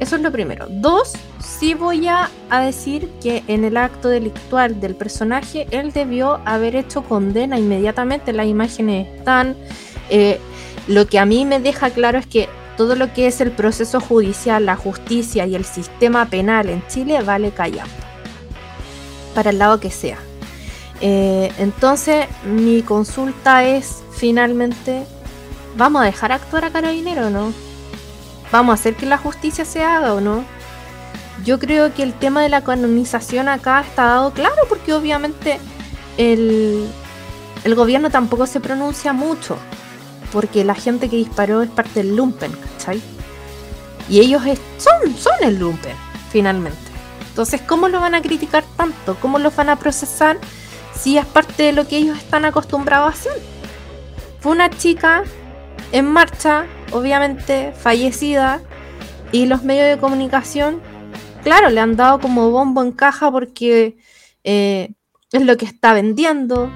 [0.00, 0.66] Eso es lo primero.
[0.68, 6.40] Dos, sí voy a, a, decir que en el acto delictual del personaje, él debió
[6.44, 8.32] haber hecho condena inmediatamente.
[8.32, 9.56] Las imágenes están.
[10.10, 10.38] Eh,
[10.86, 14.00] lo que a mí me deja claro es que todo lo que es el proceso
[14.00, 17.86] judicial, la justicia y el sistema penal en Chile vale callar.
[19.34, 20.18] Para el lado que sea.
[21.00, 25.04] Eh, entonces, mi consulta es finalmente,
[25.76, 27.52] ¿vamos a dejar actuar a Carabinero o no?
[28.52, 30.44] ¿Vamos a hacer que la justicia se haga o no?
[31.44, 35.58] Yo creo que el tema de la canonización acá está dado claro porque obviamente
[36.16, 36.86] el,
[37.64, 39.58] el gobierno tampoco se pronuncia mucho
[40.34, 43.00] porque la gente que disparó es parte del lumpen, ¿cachai?
[44.08, 44.42] Y ellos
[44.78, 45.96] son, son el lumpen,
[46.30, 46.76] finalmente.
[47.28, 49.16] Entonces, ¿cómo lo van a criticar tanto?
[49.20, 50.38] ¿Cómo lo van a procesar
[50.92, 53.42] si es parte de lo que ellos están acostumbrados a hacer?
[54.40, 55.22] Fue una chica
[55.92, 58.60] en marcha, obviamente fallecida,
[59.30, 60.80] y los medios de comunicación,
[61.44, 63.98] claro, le han dado como bombo en caja porque
[64.42, 64.94] eh,
[65.30, 66.72] es lo que está vendiendo,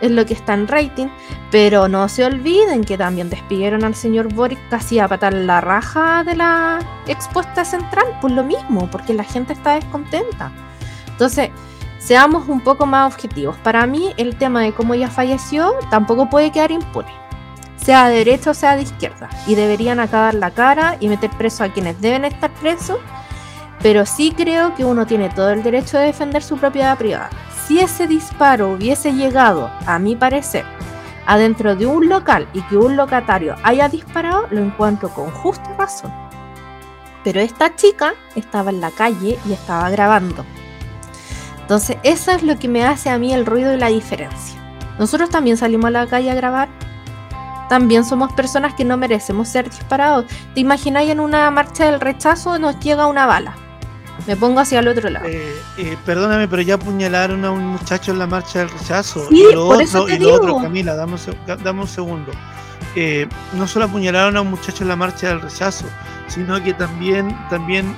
[0.00, 1.08] es lo que está en rating,
[1.50, 6.24] pero no se olviden que también despidieron al señor Boric casi a patar la raja
[6.24, 10.52] de la expuesta central, por lo mismo, porque la gente está descontenta.
[11.08, 11.50] Entonces,
[11.98, 13.56] seamos un poco más objetivos.
[13.58, 17.12] Para mí, el tema de cómo ella falleció tampoco puede quedar impune,
[17.76, 21.64] sea de derecha o sea de izquierda, y deberían acabar la cara y meter preso
[21.64, 22.98] a quienes deben estar presos,
[23.82, 27.30] pero sí creo que uno tiene todo el derecho de defender su propiedad privada
[27.70, 30.64] si ese disparo hubiese llegado, a mi parecer,
[31.24, 36.12] adentro de un local y que un locatario haya disparado, lo encuentro con justa razón.
[37.22, 40.44] Pero esta chica estaba en la calle y estaba grabando.
[41.60, 44.58] Entonces, eso es lo que me hace a mí el ruido y la diferencia.
[44.98, 46.68] Nosotros también salimos a la calle a grabar.
[47.68, 50.24] También somos personas que no merecemos ser disparados.
[50.54, 53.69] ¿Te imagináis en una marcha del rechazo nos llega una bala?
[54.30, 55.26] Me pongo hacia el otro lado.
[55.26, 59.26] Eh, eh, perdóname, pero ya apuñalaron a un muchacho en la marcha del rechazo.
[59.28, 60.62] Sí, y lo por otro, eso te y lo otro, digo.
[60.62, 62.30] Camila, dame un, dame un segundo.
[62.94, 65.84] Eh, no solo apuñalaron a un muchacho en la marcha del rechazo,
[66.28, 67.96] sino que también, también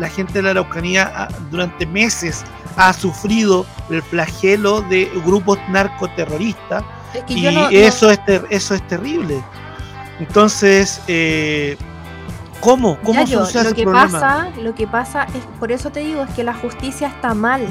[0.00, 2.42] la gente de la Araucanía ah, durante meses
[2.76, 6.82] ha sufrido el flagelo de grupos narcoterroristas
[7.14, 9.40] Es que y no- eso, es ter- eso es terrible.
[10.18, 11.76] Entonces, eh,
[12.60, 12.98] ¿cómo?
[13.02, 14.10] ¿Cómo Yayo, solucionas lo que problema?
[14.10, 17.62] pasa, lo que pasa es, por eso te digo, es que la justicia está mal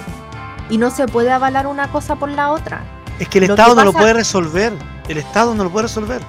[0.70, 2.82] y no se puede avalar una cosa por la otra.
[3.20, 4.74] Es que el Lo que Estado no lo puede resolver.
[5.08, 6.22] El Estado no lo puede resolver.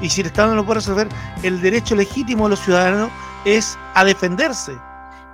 [0.00, 1.08] Y si el Estado no lo puede resolver,
[1.42, 3.10] el derecho legítimo de los ciudadanos
[3.44, 4.72] es a defenderse.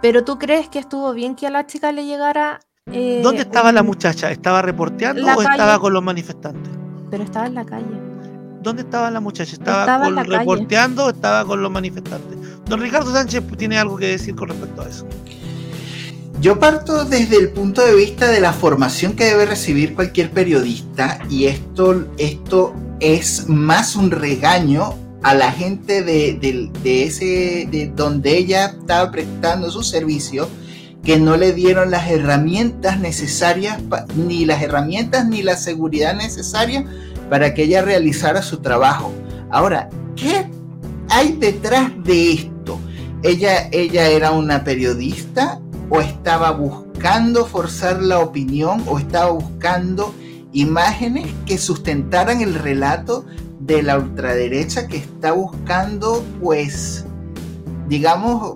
[0.03, 2.61] Pero tú crees que estuvo bien que a la chica le llegara.
[2.93, 4.31] eh, ¿Dónde estaba la muchacha?
[4.31, 5.49] ¿Estaba reporteando La o calle.
[5.51, 6.73] estaba con los manifestantes?
[7.11, 8.10] Pero estaba en la calle.
[8.63, 9.53] ¿Dónde estaba la muchacha?
[9.55, 12.37] ¿Estaba, con- reporteando o estaba con los manifestantes?
[12.67, 15.07] Don Ricardo Sánchez tiene algo que decir con respecto a eso.
[16.41, 21.19] Yo parto desde el punto de vista de la formación que debe recibir cualquier periodista
[21.29, 27.93] y esto, esto es más un regaño a la gente de, de- de ese de
[27.95, 30.49] donde ella estaba prestando su servicio
[31.05, 36.87] que no le dieron las herramientas necesarias pa- ni las herramientas ni la seguridad necesaria
[37.31, 39.13] para que ella realizara su trabajo.
[39.51, 40.51] Ahora, ¿qué
[41.09, 42.79] hay detrás de esto?
[43.23, 50.15] Ella, ella era una periodista o estaba buscando forzar la opinión o estaba buscando
[50.53, 53.25] imágenes que sustentaran el relato
[53.61, 57.05] de la ultraderecha que está buscando, pues,
[57.89, 58.55] digamos,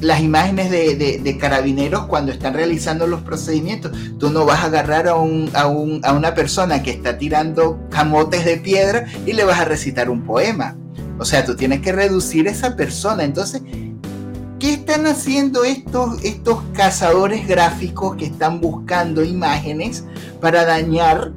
[0.00, 3.92] las imágenes de, de- carabineros cuando están realizando los procedimientos.
[4.18, 7.78] Tú no vas a agarrar a, un, a, un- a una persona que está tirando
[7.90, 10.76] camotes de piedra y le vas a recitar un poema.
[11.18, 13.24] O sea, tú tienes que reducir esa persona.
[13.24, 13.62] Entonces,
[14.58, 20.04] ¿Qué están haciendo estos, estos cazadores gráficos que están buscando imágenes
[20.40, 21.32] para dañar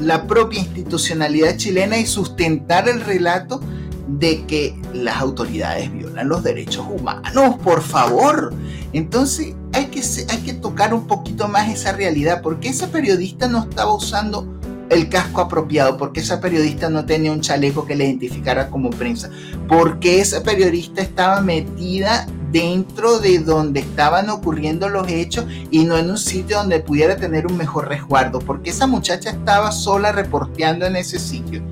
[0.00, 3.60] la propia institucionalidad chilena y sustentar el relato
[4.08, 7.56] de que las autoridades violan los derechos humanos?
[7.62, 8.52] Por favor.
[8.92, 13.60] Entonces hay que, hay que tocar un poquito más esa realidad, porque esa periodista no
[13.60, 14.46] estaba usando
[14.90, 19.30] el casco apropiado, porque esa periodista no tenía un chaleco que le identificara como prensa,
[19.68, 26.10] porque esa periodista estaba metida dentro de donde estaban ocurriendo los hechos y no en
[26.10, 30.96] un sitio donde pudiera tener un mejor resguardo, porque esa muchacha estaba sola reporteando en
[30.96, 31.62] ese sitio.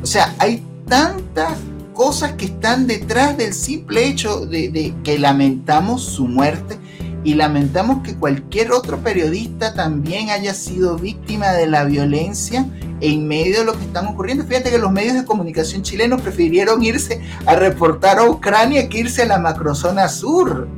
[0.00, 1.54] O sea, hay tantas
[1.98, 6.78] cosas que están detrás del simple hecho de, que lamentamos su muerte
[7.24, 12.64] y lamentamos que cualquier otro periodista también haya sido víctima de la violencia
[13.00, 14.44] en medio de lo que están ocurriendo.
[14.44, 19.22] Fíjate que los medios de comunicación chilenos prefirieron irse a reportar a Ucrania que irse
[19.22, 20.68] a la macrozona sur.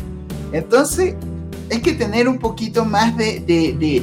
[0.54, 1.16] Entonces,
[1.70, 4.02] hay que tener un poquito más de, de,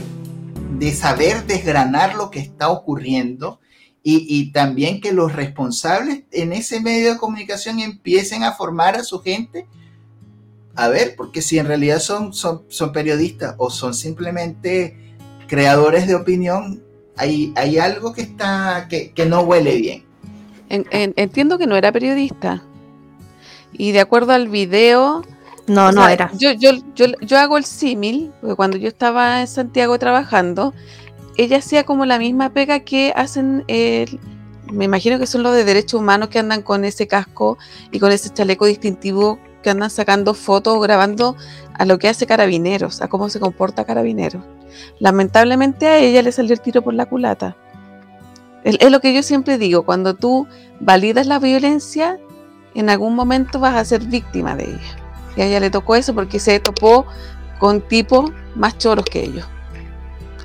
[0.78, 3.60] de saber desgranar lo que está ocurriendo
[4.10, 9.20] y, también que los responsables en ese medio de comunicación empiecen a formar a su
[9.20, 9.68] gente.
[10.76, 14.96] A ver, porque si en realidad son, son, son periodistas o son simplemente
[15.48, 16.82] creadores de opinión,
[17.18, 20.06] hay, hay algo que, está, que, no huele bien.
[20.70, 22.64] entiendo que no era periodista.
[23.74, 25.26] Y de acuerdo al video...
[25.68, 26.32] No, no era.
[26.38, 30.74] Yo, yo, yo, yo hago el símil, porque cuando yo estaba en Santiago trabajando,
[31.38, 33.64] ella hacía como la misma pega que hacen,
[34.72, 37.58] me imagino que son los de derechos humanos que andan con ese casco
[37.92, 41.36] y con ese chaleco distintivo que andan sacando fotos, grabando
[41.76, 44.44] a lo que hace Carabineros, a cómo se comporta Carabineros.
[45.00, 47.56] Lamentablemente a ella le salió el tiro por la culata.
[48.64, 50.48] Es, es lo que yo siempre digo, cuando tú
[50.80, 52.20] validas la violencia,
[52.74, 54.98] en algún momento vas a ser víctima de ella.
[55.36, 57.06] Y a ella le tocó eso porque se topó
[57.60, 59.48] con tipos más choros que ellos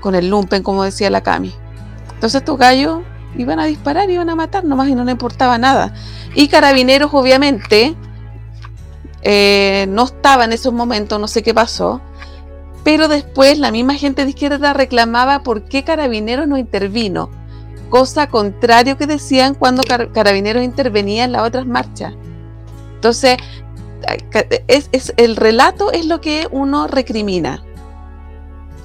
[0.03, 1.55] con el lumpen, como decía la Cami.
[2.15, 3.01] Entonces estos gallos
[3.37, 5.95] iban a disparar, iban a matar nomás y no le importaba nada.
[6.35, 7.97] Y carabineros, obviamente,
[9.23, 12.03] eh, no estaba en esos momentos, no sé qué pasó.
[12.85, 17.31] Pero después la misma gente de izquierda reclamaba por qué Carabineros no intervino.
[17.91, 22.15] Cosa contrario que decían cuando Carabineros intervenía en las otras marchas.
[22.95, 23.37] Entonces,
[24.67, 27.63] es, el relato es lo que uno recrimina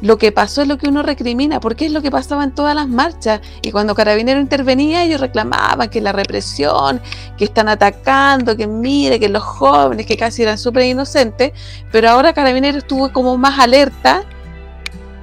[0.02, 2.76] lo que pasó es lo que uno recrimina, porque es lo que pasaba en todas
[2.76, 3.42] las marchas.
[3.62, 7.02] Y cuando Carabinero intervenía, ellos reclamaban que la represión,
[7.38, 11.52] que están atacando, que mire, que los jóvenes, que casi eran súper inocentes.
[11.92, 14.24] Pero ahora Carabinero estuvo como más alerta,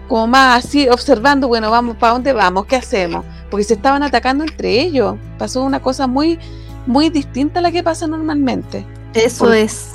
[0.09, 2.67] como más así, observando, bueno, vamos, ¿para dónde vamos?
[2.67, 3.25] ¿Qué hacemos?
[3.51, 5.17] Porque se estaban atacando entre ellos.
[5.39, 6.39] Pasó una cosa muy,
[6.87, 8.85] muy distinta a la que pasa normalmente.
[9.15, 9.93] Eso es.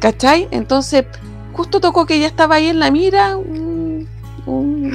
[0.00, 0.46] ¿Cachai?
[0.52, 1.04] Entonces,
[1.52, 3.36] justo tocó que ella estaba ahí en la mira,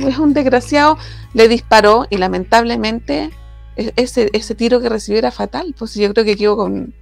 [0.07, 0.97] es un desgraciado,
[1.33, 3.31] le disparó y lamentablemente
[3.75, 5.75] e, ese, ese tiro que recibió era fatal.
[5.77, 6.93] Pues yo creo que quedó, con,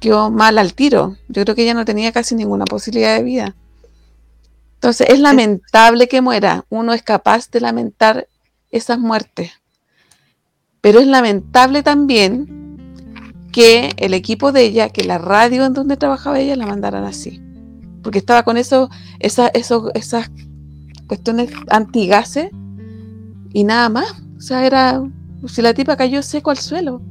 [0.00, 1.16] quedó mal al tiro.
[1.28, 3.56] Yo creo que ella no tenía casi ninguna posibilidad de vida.
[4.74, 6.64] Entonces es lamentable que muera.
[6.68, 8.28] Uno es capaz de lamentar
[8.70, 9.52] esas muertes.
[10.80, 12.68] Pero es lamentable también
[13.52, 17.42] que el equipo de ella, que la radio en donde trabajaba ella, la mandaran así.
[18.02, 18.88] Porque estaba con eso,
[19.18, 20.30] esa, eso, esas
[21.08, 22.50] cuestiones antigases
[23.52, 24.22] y nada más.
[24.36, 25.02] O sea, era.
[25.46, 27.02] Si la tipa cayó seco al suelo.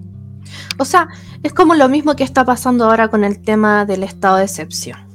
[0.79, 1.09] O sea,
[1.43, 5.07] es como lo mismo que está pasando ahora con el tema del estado de excepción.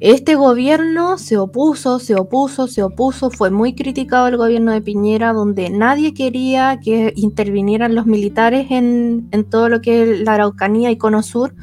[0.00, 5.32] Este gobierno se opuso, se opuso, se opuso, fue muy criticado el gobierno de Piñera,
[5.32, 10.90] donde nadie quería que intervinieran los militares en, en todo lo que es la Araucanía
[10.90, 11.54] y Cono Sur,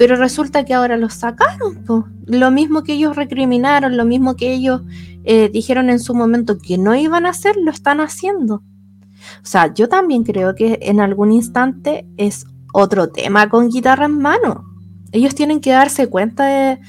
[0.00, 1.84] pero resulta que ahora los sacaron.
[2.24, 4.80] Lo mismo que ellos recriminaron, lo mismo que ellos
[5.24, 8.62] eh, dijeron en su momento que no iban a hacer, lo están haciendo.
[9.42, 14.16] O sea, yo también creo que en algún instante es otro tema con guitarra en
[14.16, 14.64] mano.
[15.12, 16.80] Ellos tienen que darse cuenta de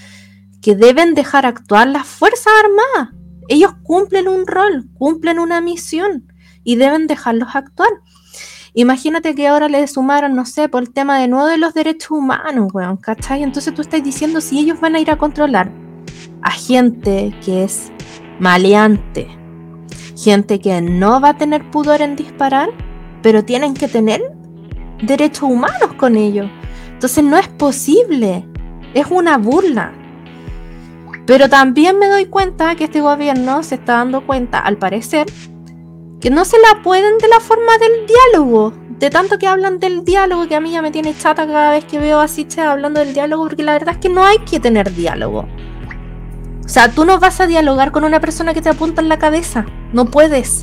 [0.61, 3.13] que deben dejar actuar las Fuerzas Armadas.
[3.49, 6.31] Ellos cumplen un rol, cumplen una misión
[6.63, 7.89] y deben dejarlos actuar.
[8.73, 12.11] Imagínate que ahora le sumaron, no sé, por el tema de nuevo de los derechos
[12.11, 13.43] humanos, weón, ¿cachai?
[13.43, 15.69] Entonces tú estás diciendo si ellos van a ir a controlar
[16.41, 17.91] a gente que es
[18.39, 19.27] maleante,
[20.17, 22.69] gente que no va a tener pudor en disparar,
[23.21, 24.21] pero tienen que tener
[25.03, 26.49] derechos humanos con ellos.
[26.93, 28.45] Entonces no es posible,
[28.93, 29.91] es una burla.
[31.25, 35.27] Pero también me doy cuenta que este gobierno se está dando cuenta, al parecer,
[36.21, 38.73] que no se la pueden de la forma del diálogo.
[38.87, 41.85] De tanto que hablan del diálogo, que a mí ya me tiene chata cada vez
[41.85, 44.93] que veo así hablando del diálogo, porque la verdad es que no hay que tener
[44.93, 45.47] diálogo.
[46.63, 49.17] O sea, tú no vas a dialogar con una persona que te apunta en la
[49.17, 49.65] cabeza.
[49.91, 50.61] No puedes.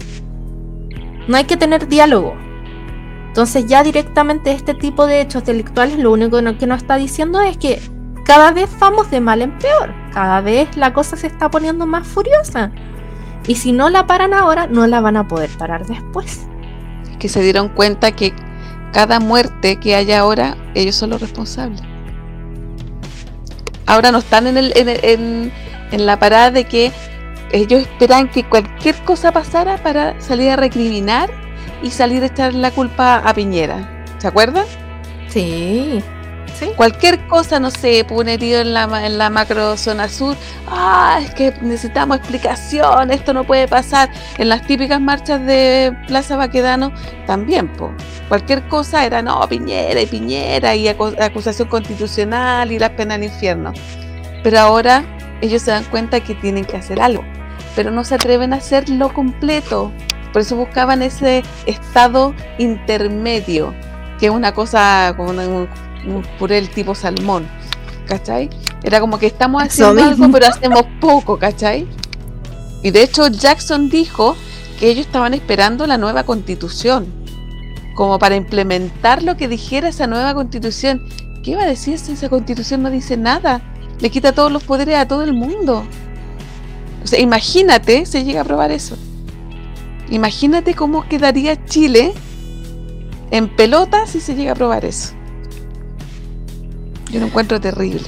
[1.26, 2.34] No hay que tener diálogo.
[3.26, 7.58] Entonces ya directamente este tipo de hechos delictuales lo único que nos está diciendo es
[7.58, 7.80] que
[8.24, 9.92] cada vez vamos de mal en peor.
[10.12, 12.70] Cada vez la cosa se está poniendo más furiosa.
[13.48, 16.46] Y si no la paran ahora, no la van a poder parar después.
[17.18, 18.32] Que se dieron cuenta que
[18.92, 21.80] cada muerte que haya ahora, ellos son los responsables.
[23.86, 25.50] Ahora no están en, el, en,
[25.90, 26.92] en la parada de que
[27.50, 31.30] ellos esperan que cualquier cosa pasara para salir a recriminar
[31.82, 34.04] y salir a echar la culpa a Piñera.
[34.18, 34.66] ¿Se acuerdan?
[35.28, 36.02] Sí.
[36.76, 40.36] Cualquier cosa, no sé, un herido en la, en la macro zona sur,
[40.66, 44.10] ah, es que necesitamos explicación, esto no puede pasar.
[44.38, 46.92] En las típicas marchas de Plaza Baquedano
[47.26, 47.92] también, pues.
[48.28, 53.72] Cualquier cosa era, no, Piñera y Piñera y acusación constitucional y las penas del infierno.
[54.42, 55.04] Pero ahora
[55.40, 57.24] ellos se dan cuenta que tienen que hacer algo,
[57.74, 59.92] pero no se atreven a hacerlo completo.
[60.32, 63.74] Por eso buscaban ese estado intermedio,
[64.20, 65.32] que es una cosa como
[66.38, 67.48] puré el tipo salmón,
[68.06, 68.50] ¿cachai?
[68.82, 71.86] Era como que estamos haciendo algo, pero hacemos poco, ¿cachai?
[72.82, 74.36] Y de hecho Jackson dijo
[74.78, 77.06] que ellos estaban esperando la nueva constitución,
[77.94, 81.02] como para implementar lo que dijera esa nueva constitución.
[81.42, 83.60] ¿Qué iba a decir si esa constitución no dice nada?
[84.00, 85.84] Le quita todos los poderes a todo el mundo.
[87.02, 88.96] O sea, imagínate si llega a aprobar eso.
[90.10, 92.14] Imagínate cómo quedaría Chile
[93.30, 95.17] en pelota si se llega a aprobar eso.
[97.10, 98.02] Yo lo encuentro terrible.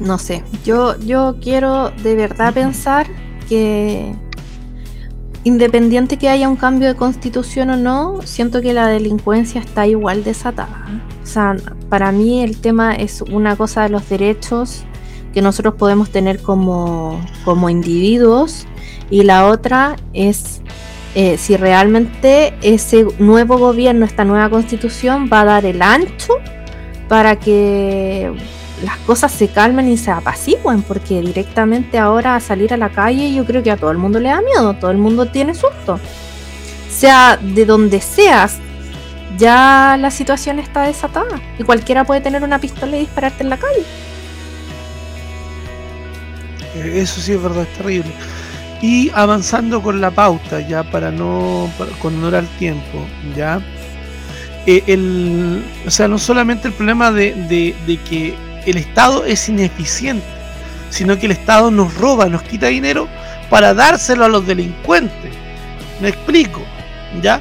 [0.00, 3.06] No sé, yo, yo quiero de verdad pensar
[3.48, 4.14] que
[5.44, 10.22] independiente que haya un cambio de constitución o no, siento que la delincuencia está igual
[10.22, 10.86] desatada.
[11.22, 11.56] O sea,
[11.88, 14.84] para mí el tema es una cosa de los derechos
[15.32, 18.66] que nosotros podemos tener como, como individuos
[19.10, 20.60] y la otra es
[21.14, 26.34] eh, si realmente ese nuevo gobierno, esta nueva constitución va a dar el ancho
[27.08, 28.30] para que
[28.84, 33.44] las cosas se calmen y se apacigüen, porque directamente ahora salir a la calle yo
[33.44, 35.98] creo que a todo el mundo le da miedo, todo el mundo tiene susto.
[36.90, 38.58] Sea de donde seas,
[39.36, 43.56] ya la situación está desatada y cualquiera puede tener una pistola y dispararte en la
[43.56, 43.84] calle.
[46.76, 48.12] Eh, eso sí es verdad, es terrible.
[48.80, 51.68] Y avanzando con la pauta, ya para no
[52.00, 53.04] con honor al tiempo,
[53.36, 53.60] ya.
[54.66, 57.32] Eh, el, o sea, no solamente el problema de,
[57.86, 58.34] de, que
[58.66, 60.26] el Estado es ineficiente,
[60.90, 63.08] sino que el Estado nos roba, nos quita dinero
[63.50, 65.32] para dárselo a los delincuentes.
[66.00, 66.62] Me explico,
[67.22, 67.40] ¿ya?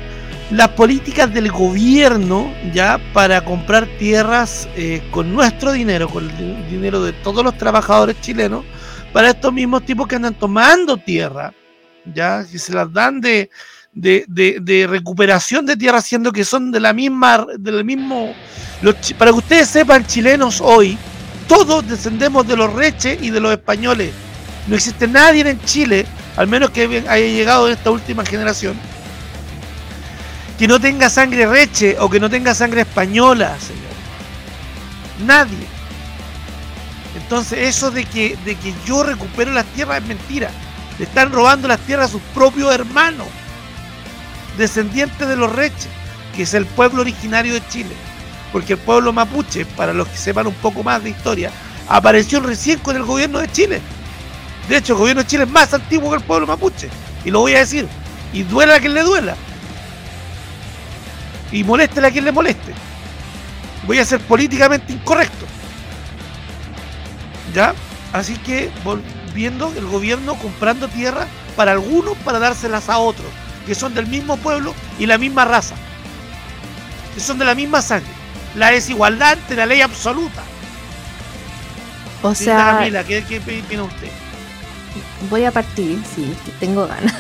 [0.51, 2.99] Las políticas del gobierno, ¿ya?
[3.13, 8.63] Para comprar tierras eh, con nuestro dinero, con el dinero de todos los trabajadores chilenos,
[9.11, 11.53] para estos mismos tipos que andan tomando tierra,
[12.05, 12.45] ¿ya?
[12.49, 13.49] Que se las dan de,
[13.97, 18.33] de, recuperación de tierra, siendo que son de la misma, del mismo...
[19.17, 20.97] Para que ustedes sepan, chilenos hoy,
[21.47, 24.11] todos descendemos de los reches y de los españoles.
[24.67, 28.77] No existe nadie en Chile, al menos que haya llegado en esta última generación,
[30.59, 33.83] que no tenga sangre reche o que no tenga sangre española, señor.
[35.25, 35.65] Nadie.
[37.15, 40.51] Entonces eso de que, de que yo recupero las tierras es mentira.
[40.99, 43.27] Le están robando las tierras a sus propios hermanos,
[44.58, 45.89] descendientes de los reches,
[46.36, 47.95] que es el pueblo originario de Chile
[48.51, 51.51] porque el pueblo mapuche, para los que sepan un poco más de historia,
[51.88, 53.82] apareció recién con el gobierno de Chile.
[54.70, 56.89] De hecho, el gobierno de Chile es más antiguo que el pueblo mapuche,
[57.26, 57.88] y lo voy a decir,
[58.34, 59.36] y duela a quien le duela,
[61.51, 62.74] y moleste a quien le moleste.
[63.86, 65.45] Voy a ser políticamente incorrecto.
[67.53, 67.74] ¿Ya?
[68.12, 73.28] Así que, volviendo, el gobierno comprando tierra para algunos para dárselas a otros,
[73.68, 75.76] que son del mismo pueblo y la misma raza,
[77.13, 78.18] que son de la misma sangre
[78.57, 80.41] la desigualdad ante la ley absoluta.
[82.24, 84.09] O sea, Camila, ¿qué, ¿qué, opina usted?
[85.30, 87.13] Voy a partir, sí, tengo ganas.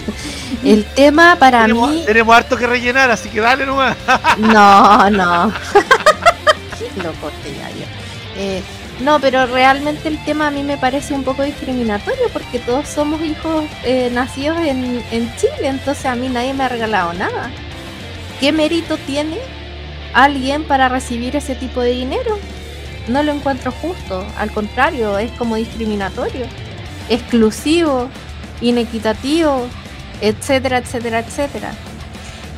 [0.64, 2.02] El tema para tenemos, mí.
[2.06, 3.96] Tenemos harto que rellenar, así que dale nomás.
[4.38, 5.52] No, no.
[6.96, 7.86] Ya, ya.
[8.36, 8.62] Eh,
[9.02, 13.22] no, pero realmente el tema a mí me parece un poco discriminatorio porque todos somos
[13.22, 17.50] hijos eh, nacidos en, en Chile, entonces a mí nadie me ha regalado nada.
[18.40, 19.38] ¿Qué mérito tiene
[20.12, 22.38] alguien para recibir ese tipo de dinero.
[23.08, 26.46] No lo encuentro justo, al contrario, es como discriminatorio,
[27.08, 28.08] exclusivo,
[28.60, 29.66] inequitativo,
[30.20, 31.72] etcétera, etcétera, etcétera.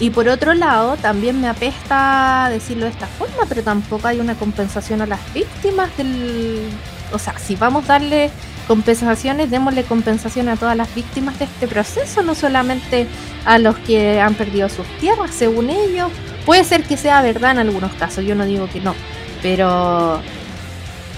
[0.03, 4.35] Y por otro lado, también me apesta decirlo de esta forma, pero tampoco hay una
[4.35, 6.69] compensación a las víctimas del...
[7.13, 8.31] O sea, si vamos a darle
[8.67, 13.07] compensaciones, démosle compensación a todas las víctimas de este proceso, no solamente
[13.45, 16.11] a los que han perdido sus tierras, según ellos,
[16.45, 18.95] Puede ser que sea verdad en algunos casos, yo no digo que no,
[19.43, 20.21] pero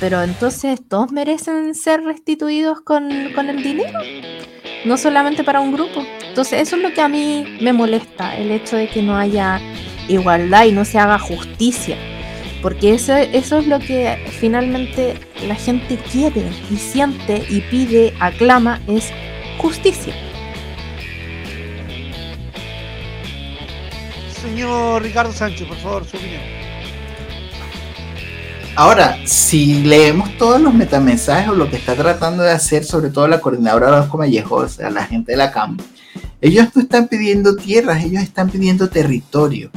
[0.01, 4.01] pero entonces todos merecen ser restituidos con, con, el dinero,
[4.85, 6.05] no solamente para un grupo.
[6.29, 9.61] Entonces eso es lo que a mí me molesta, el hecho de que no haya
[10.09, 11.97] igualdad y no se haga justicia,
[12.63, 15.15] porque eso, eso es lo que finalmente
[15.47, 19.11] la gente quiere y siente y pide, aclama, es
[19.59, 20.15] justicia.
[24.55, 26.64] señor Ricardo Sánchez, por favor, su opinión.
[28.77, 33.29] Ahora, si leemos todos los metamensajes o lo que está tratando de hacer, sobre todo
[33.29, 35.77] la coordinadora de los o sea, la gente de la CAM,
[36.41, 39.71] ellos no están pidiendo tierras, ellos están pidiendo territorio.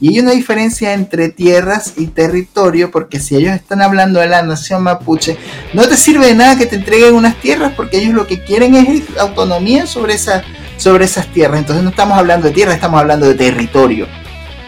[0.00, 4.42] Y hay una diferencia entre tierras y territorio, porque si ellos están hablando de la
[4.42, 5.36] nación mapuche,
[5.72, 8.74] no te sirve de nada que te entreguen unas tierras, porque ellos lo que quieren
[8.74, 10.42] es autonomía sobre, esa,
[10.76, 11.60] sobre esas tierras.
[11.60, 14.08] Entonces no estamos hablando de tierra, estamos hablando de territorio.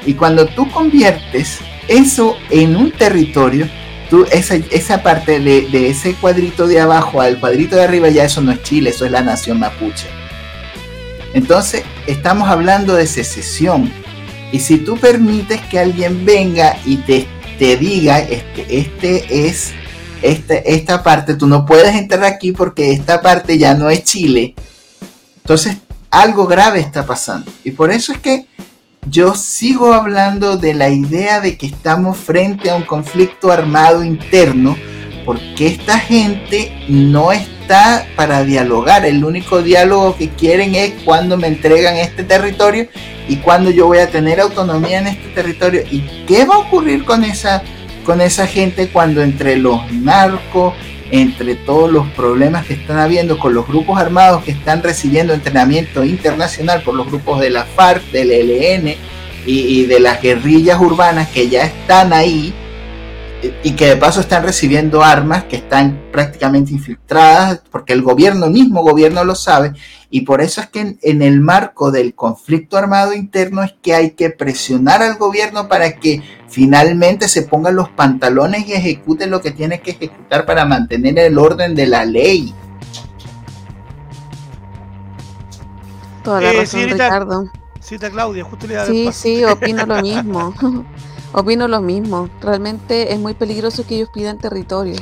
[0.06, 1.58] Y cuando tú conviertes
[1.92, 3.68] eso en un territorio,
[4.10, 8.24] tú, esa, esa parte de, de ese cuadrito de abajo al cuadrito de arriba, ya
[8.24, 10.06] eso no es Chile, eso es la nación mapuche.
[11.34, 13.90] Entonces, estamos hablando de secesión
[14.52, 17.26] y si tú permites que alguien venga y te,
[17.58, 19.72] te diga, este, este es,
[20.20, 24.54] este, esta parte, tú no puedes entrar aquí porque esta parte ya no es Chile.
[25.38, 25.78] Entonces,
[26.10, 27.50] algo grave está pasando.
[27.64, 28.46] Y por eso es que
[29.08, 34.76] yo sigo hablando de la idea de que estamos frente a un conflicto armado interno,
[35.26, 39.04] porque esta gente no está para dialogar.
[39.04, 42.88] El único diálogo que quieren es cuando me entregan este territorio
[43.28, 47.04] y cuándo yo voy a tener autonomía en este territorio y qué va a ocurrir
[47.04, 47.62] con esa
[48.04, 50.74] con esa gente cuando entre los narcos,
[51.12, 56.02] entre todos los problemas que están habiendo con los grupos armados que están recibiendo entrenamiento
[56.02, 58.96] internacional por los grupos de la FARC, del ELN
[59.44, 62.54] y, de las guerrillas urbanas que ya están ahí
[63.62, 68.82] y que de paso están recibiendo armas que están prácticamente infiltradas porque el gobierno mismo
[68.82, 69.72] gobierno lo sabe
[70.10, 74.10] y por eso es que en, el marco del conflicto armado interno es que hay
[74.10, 79.50] que presionar al gobierno para que finalmente se pongan los pantalones y ejecute lo que
[79.50, 82.54] tiene que ejecutar para mantener el orden de la ley.
[86.22, 87.50] Toda la eh, razón, Ricardo.
[88.10, 90.54] Claudia, justo le Sí, sí, opino lo mismo.
[91.32, 92.28] opino lo mismo.
[92.40, 94.96] Realmente es muy peligroso que ellos pidan territorio.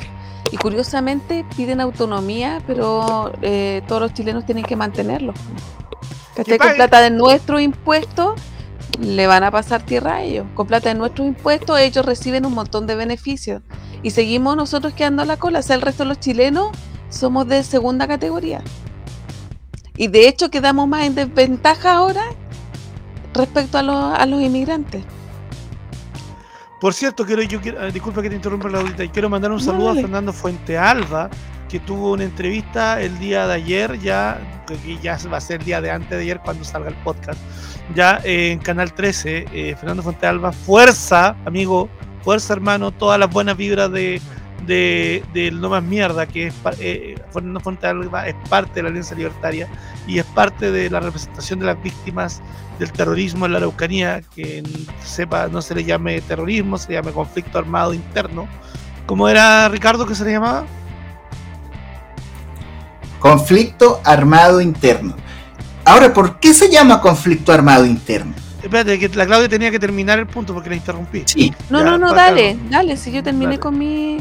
[0.53, 5.33] Y curiosamente piden autonomía, pero eh, todos los chilenos tienen que mantenerlo.
[6.35, 6.59] ¿Cachai?
[6.59, 8.41] Con plata de nuestros impuestos
[8.99, 10.47] le van a pasar tierra a ellos.
[10.55, 13.63] Con plata de nuestros impuestos ellos reciben un montón de beneficios.
[14.03, 15.61] Y seguimos nosotros quedando a la cola.
[15.61, 16.71] O sea, el resto de los chilenos
[17.11, 18.63] somos de segunda categoría.
[19.97, 22.23] Y de hecho quedamos más en desventaja ahora
[23.35, 25.05] respecto a los, a los inmigrantes.
[26.81, 29.53] Por cierto, quiero, yo quiero, eh, disculpa que te interrumpa la audita, y quiero mandar
[29.53, 31.29] un saludo a Fernando Fuente Alba,
[31.69, 35.67] que tuvo una entrevista el día de ayer, ya, que ya va a ser el
[35.67, 37.39] día de antes de ayer cuando salga el podcast,
[37.95, 39.47] ya en Canal 13.
[39.53, 41.91] Eh, Fernando Fuente Alba, fuerza, amigo,
[42.23, 44.23] fuerza, hermano, todas las buenas vibras de,
[44.67, 49.15] de, No Más Mierda, que es eh, Fernando Fuente Alba es parte de la Alianza
[49.15, 49.69] Libertaria
[50.07, 52.41] y es parte de la representación de las víctimas
[52.79, 54.63] del terrorismo en la Araucanía, que
[55.05, 58.49] sepa no se le llame terrorismo, se le llame conflicto armado interno.
[59.07, 60.65] ¿Cómo era Ricardo que se le llamaba?
[63.19, 65.15] Conflicto armado interno.
[65.85, 68.35] Ahora, ¿por qué se llama conflicto armado interno?
[68.63, 71.23] Espérate, que la Claudia tenía que terminar el punto porque la interrumpí.
[71.27, 71.53] Sí.
[71.71, 74.19] No, no, no, dale, dale, si yo terminé con mi...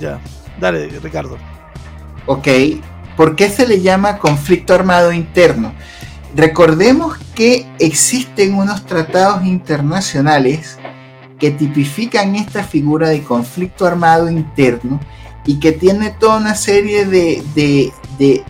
[0.00, 0.20] Ya,
[0.60, 1.38] dale, Ricardo.
[2.26, 2.48] Ok,
[3.16, 5.72] ¿por qué se le llama conflicto armado interno?
[6.34, 10.78] Recordemos que existen unos tratados internacionales
[11.38, 15.00] que tipifican esta figura de conflicto armado interno
[15.44, 18.44] y que tiene toda una serie de, de,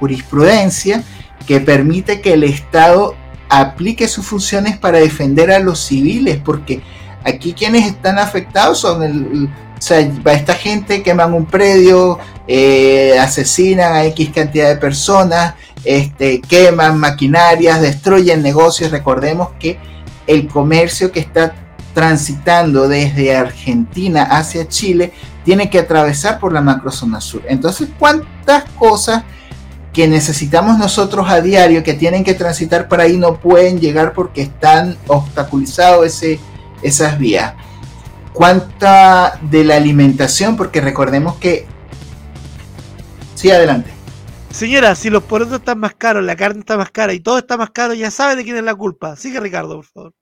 [0.00, 1.04] jurisprudencia
[1.46, 3.14] que permite que el Estado
[3.48, 6.82] aplique sus funciones para defender a los civiles, porque
[7.24, 9.48] aquí quienes están afectados son el,
[9.82, 16.40] o sea, esta gente queman un predio, eh, asesinan a X cantidad de personas, este,
[16.40, 18.92] queman maquinarias, destruyen negocios.
[18.92, 19.80] Recordemos que
[20.28, 21.56] el comercio que está
[21.94, 25.12] transitando desde Argentina hacia Chile
[25.44, 27.42] tiene que atravesar por la macrozona sur.
[27.48, 29.24] Entonces, ¿cuántas cosas
[29.92, 34.42] que necesitamos nosotros a diario que tienen que transitar por ahí no pueden llegar porque
[34.42, 36.22] están obstaculizados
[36.84, 37.54] esas vías?
[38.32, 40.56] ¿Cuánta de la alimentación?
[40.56, 41.66] Porque recordemos que...
[43.34, 43.90] Sí, adelante.
[44.50, 47.56] Señora, si los porotos están más caros, la carne está más cara y todo está
[47.56, 49.16] más caro, ya sabe de quién es la culpa.
[49.16, 50.12] Sigue Ricardo, por favor.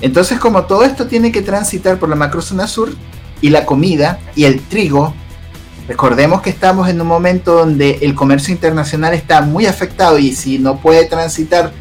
[0.00, 2.92] Entonces, como todo esto tiene que transitar por la macrozona sur
[3.40, 5.14] y la comida y el trigo,
[5.86, 10.58] recordemos que estamos en un momento donde el comercio internacional está muy afectado y si
[10.58, 11.72] no puede transitar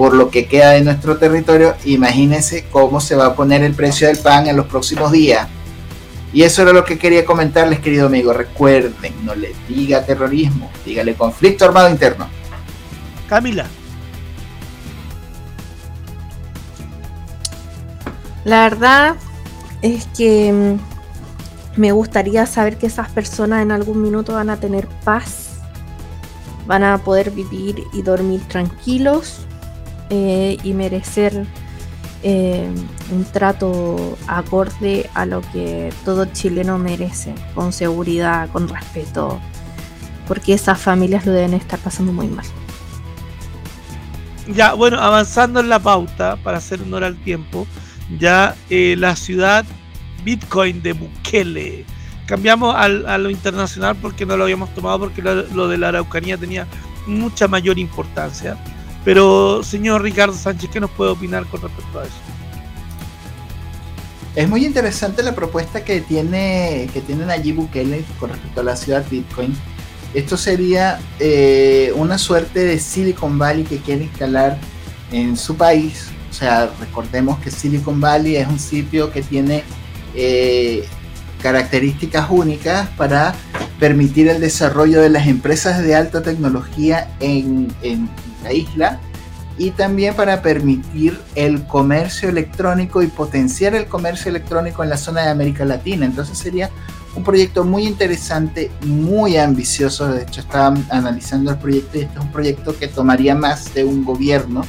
[0.00, 4.06] por lo que queda de nuestro territorio, imagínense cómo se va a poner el precio
[4.06, 5.46] del pan en los próximos días.
[6.32, 8.32] Y eso era lo que quería comentarles, querido amigo.
[8.32, 12.30] Recuerden, no le diga terrorismo, dígale conflicto armado interno.
[13.28, 13.66] Camila.
[18.44, 19.16] La verdad
[19.82, 24.88] es que mm, me gustaría saber que esas personas en algún minuto van a tener
[25.04, 25.58] paz,
[26.66, 29.46] van a poder vivir y dormir tranquilos,
[30.10, 31.46] eh, y merecer
[32.22, 32.68] eh,
[33.10, 39.40] un trato acorde a lo que todo chileno merece, con seguridad, con respeto,
[40.28, 42.44] porque esas familias lo deben estar pasando muy mal.
[44.54, 47.66] Ya, bueno, avanzando en la pauta, para hacer honor al tiempo,
[48.18, 49.64] ya eh, la ciudad
[50.24, 51.84] Bitcoin de Bukele.
[52.26, 56.36] Cambiamos al, a lo internacional porque no lo habíamos tomado porque lo, de la Araucanía
[56.36, 56.66] tenía
[57.06, 58.56] mucha mayor importancia.
[59.04, 62.14] Pero, señor Ricardo Sánchez, ¿qué nos puede opinar con respecto a eso?
[64.36, 68.76] Es muy interesante la propuesta que tiene, que tiene Nayib Bukele con respecto a la
[68.76, 69.56] ciudad Bitcoin.
[70.14, 74.58] Esto sería eh, una suerte de Silicon Valley que quiere instalar
[75.10, 76.08] en su país.
[76.30, 79.64] O sea, recordemos que Silicon Valley es un sitio que tiene
[80.14, 80.86] eh,
[81.42, 83.34] características únicas para
[83.78, 88.08] permitir el desarrollo de las empresas de alta tecnología en, en
[88.44, 89.00] la isla
[89.58, 95.22] y también para permitir el comercio electrónico y potenciar el comercio electrónico en la zona
[95.22, 96.06] de América Latina.
[96.06, 96.70] Entonces sería
[97.14, 100.08] un proyecto muy interesante, muy ambicioso.
[100.08, 103.84] De hecho, estaba analizando el proyecto y este es un proyecto que tomaría más de
[103.84, 104.64] un gobierno.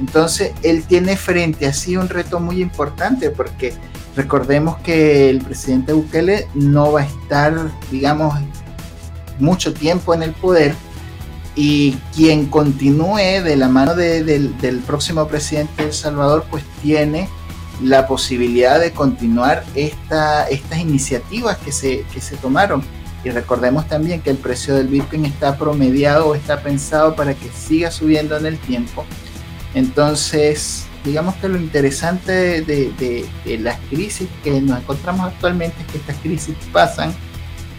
[0.00, 3.74] Entonces, él tiene frente a sí un reto muy importante porque
[4.16, 8.34] recordemos que el presidente Bukele no va a estar, digamos,
[9.38, 10.74] mucho tiempo en el poder
[11.54, 17.28] y quien continúe de la mano del próximo presidente de El Salvador, pues tiene
[17.82, 22.82] la posibilidad de continuar esta, estas iniciativas que se, que se tomaron.
[23.24, 27.48] Y recordemos también que el precio del Bitcoin está promediado o está pensado para que
[27.50, 29.04] siga subiendo en el tiempo.
[29.74, 33.28] Entonces, digamos que lo interesante de,
[33.60, 37.14] las crisis que nos encontramos actualmente es que estas crisis pasan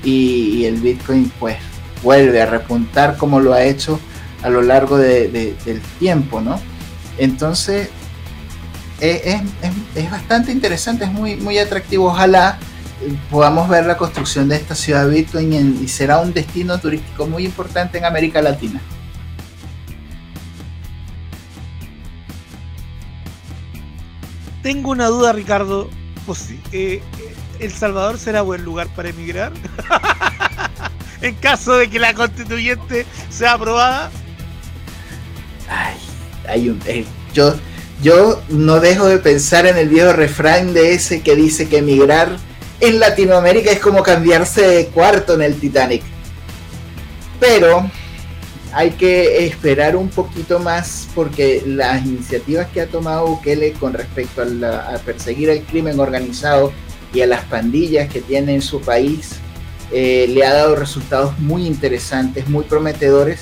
[0.04, 1.58] y el Bitcoin pues
[2.04, 4.00] vuelve a repuntar como lo ha hecho
[4.42, 6.60] a lo largo del tiempo, ¿no?
[7.18, 7.90] Entonces,
[9.02, 9.42] es,
[10.10, 12.08] bastante interesante, es muy, muy atractivo.
[12.08, 12.58] Ojalá
[13.30, 17.98] podamos ver la construcción de esta ciudad Bitcoin y será un destino turístico muy importante
[17.98, 18.82] en América Latina.
[24.70, 25.89] Tengo una duda, Ricardo.
[26.28, 27.01] Pues, eh,
[27.59, 29.51] ¿El Salvador será buen lugar para emigrar?
[31.24, 34.11] en caso de que la constituyente sea aprobada?
[35.67, 35.97] Ay,
[36.47, 36.80] hay un.
[36.86, 37.03] Eh,
[37.34, 37.55] yo,
[38.03, 42.38] yo no dejo de pensar en el viejo refrán de ese que dice que emigrar
[42.80, 46.03] en Latinoamérica es como cambiarse de cuarto en el Titanic.
[47.39, 47.89] Pero
[48.74, 54.41] hay que esperar un poquito más porque las iniciativas que ha tomado Bukele con respecto
[54.41, 56.72] a, perseguir el crimen organizado
[57.13, 59.38] y a las pandillas que tiene en su país
[59.91, 63.39] eh, le ha dado resultados muy interesantes, muy prometedores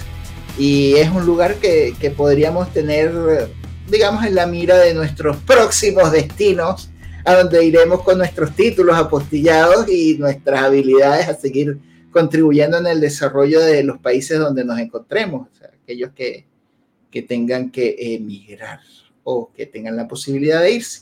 [0.57, 3.11] y es un lugar que, podríamos tener,
[3.87, 6.89] digamos, en la mira de nuestros próximos destinos,
[7.25, 11.77] a donde iremos con nuestros títulos apostillados y nuestras habilidades a seguir
[12.17, 15.47] contribuyendo en el desarrollo de los países donde nos encontremos,
[15.83, 16.45] aquellos que,
[17.27, 18.79] tengan que emigrar
[19.23, 21.01] o que tengan la posibilidad de irse.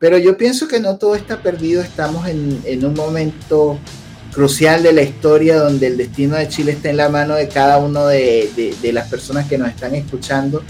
[0.00, 3.78] Pero yo pienso que no todo está perdido, estamos en, en un momento
[4.32, 7.78] crucial de la historia donde el destino de Chile está en la mano de cada
[7.78, 10.62] uno de, las personas que nos están escuchando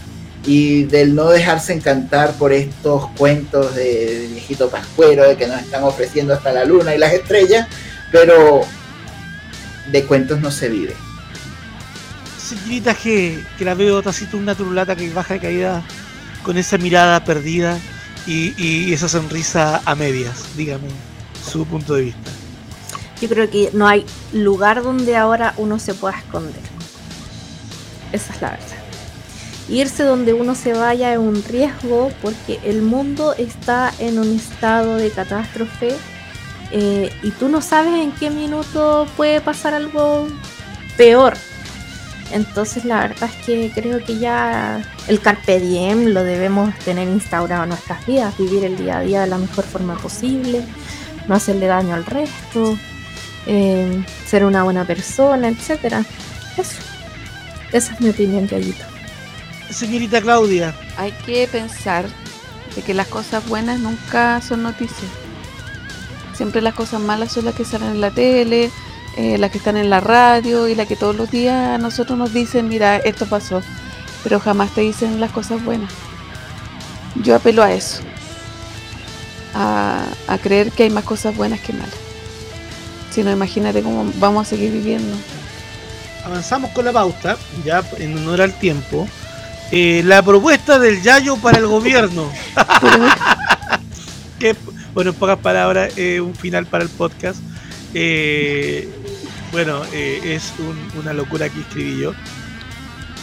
[0.46, 5.84] y del no dejarse encantar por estos cuentos de, viejito pascuero de que nos están
[5.84, 7.68] ofreciendo hasta la luna y las estrellas,
[8.12, 8.62] pero
[9.90, 10.94] de cuentos no se vive.
[12.38, 15.82] Señorita G, que la veo una turulata que baja de caída
[16.42, 17.78] con esa mirada perdida
[18.26, 20.88] y, y esa sonrisa a medias, dígame
[21.44, 22.30] su punto de vista
[23.20, 26.60] yo creo que no hay lugar donde ahora uno se pueda esconder.
[28.12, 28.66] Esa es la verdad.
[29.68, 34.96] Irse donde uno se vaya es un riesgo porque el mundo está en un estado
[34.96, 35.94] de catástrofe
[36.70, 40.28] eh, y tú no sabes en qué minuto puede pasar algo
[40.96, 41.34] peor.
[42.30, 47.62] Entonces la verdad es que creo que ya el carpe diem lo debemos tener instaurado
[47.62, 50.62] en nuestras vidas, vivir el día a día de la mejor forma posible,
[51.26, 52.76] no hacerle daño al resto,
[53.46, 56.04] eh, ser una buena persona, etcétera.
[56.58, 56.82] Eso.
[57.72, 58.84] Esa es mi opinión, Gallito.
[59.70, 60.74] Señorita Claudia.
[60.96, 62.06] Hay que pensar
[62.74, 65.10] de que las cosas buenas nunca son noticias.
[66.38, 68.70] Siempre las cosas malas son las que salen en la tele,
[69.16, 72.16] eh, las que están en la radio y las que todos los días a nosotros
[72.16, 73.60] nos dicen, mira, esto pasó.
[74.22, 75.92] Pero jamás te dicen las cosas buenas.
[77.16, 78.02] Yo apelo a eso.
[79.52, 81.96] a, a creer que hay más cosas buenas que malas.
[83.10, 85.16] Si no, imagínate cómo vamos a seguir viviendo.
[86.24, 89.08] Avanzamos con la pauta, ya en honor al tiempo.
[89.72, 92.30] Eh, la propuesta del Yayo para el gobierno.
[94.98, 97.38] bueno, en pocas palabras, eh, un final para el podcast.
[97.94, 98.88] Eh,
[99.52, 102.14] bueno, eh, es un- una locura que escribí yo.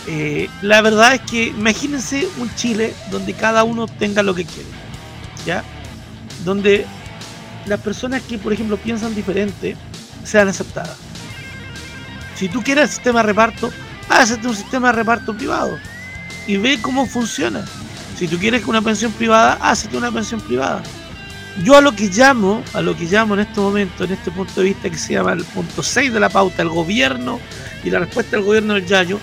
[0.07, 4.69] Eh, la verdad es que imagínense un Chile donde cada uno tenga lo que quiere,
[5.45, 5.65] ¿ya?
[6.45, 6.86] Donde
[7.65, 9.76] las personas que, por ejemplo, piensan diferente
[10.23, 10.95] sean aceptadas.
[12.38, 13.69] Si tú quieres sistema de reparto,
[14.07, 15.78] hazte un sistema de reparto privado
[16.47, 17.65] y ve cómo funciona.
[18.17, 20.82] Si tú quieres una pensión privada, hazte una pensión privada.
[21.63, 24.59] Yo a lo que llamo, a lo que llamo en este momento, en este punto
[24.59, 27.39] de vista que se llama el punto 6 de la pauta, el gobierno
[27.83, 29.19] y la respuesta del gobierno del Yayo,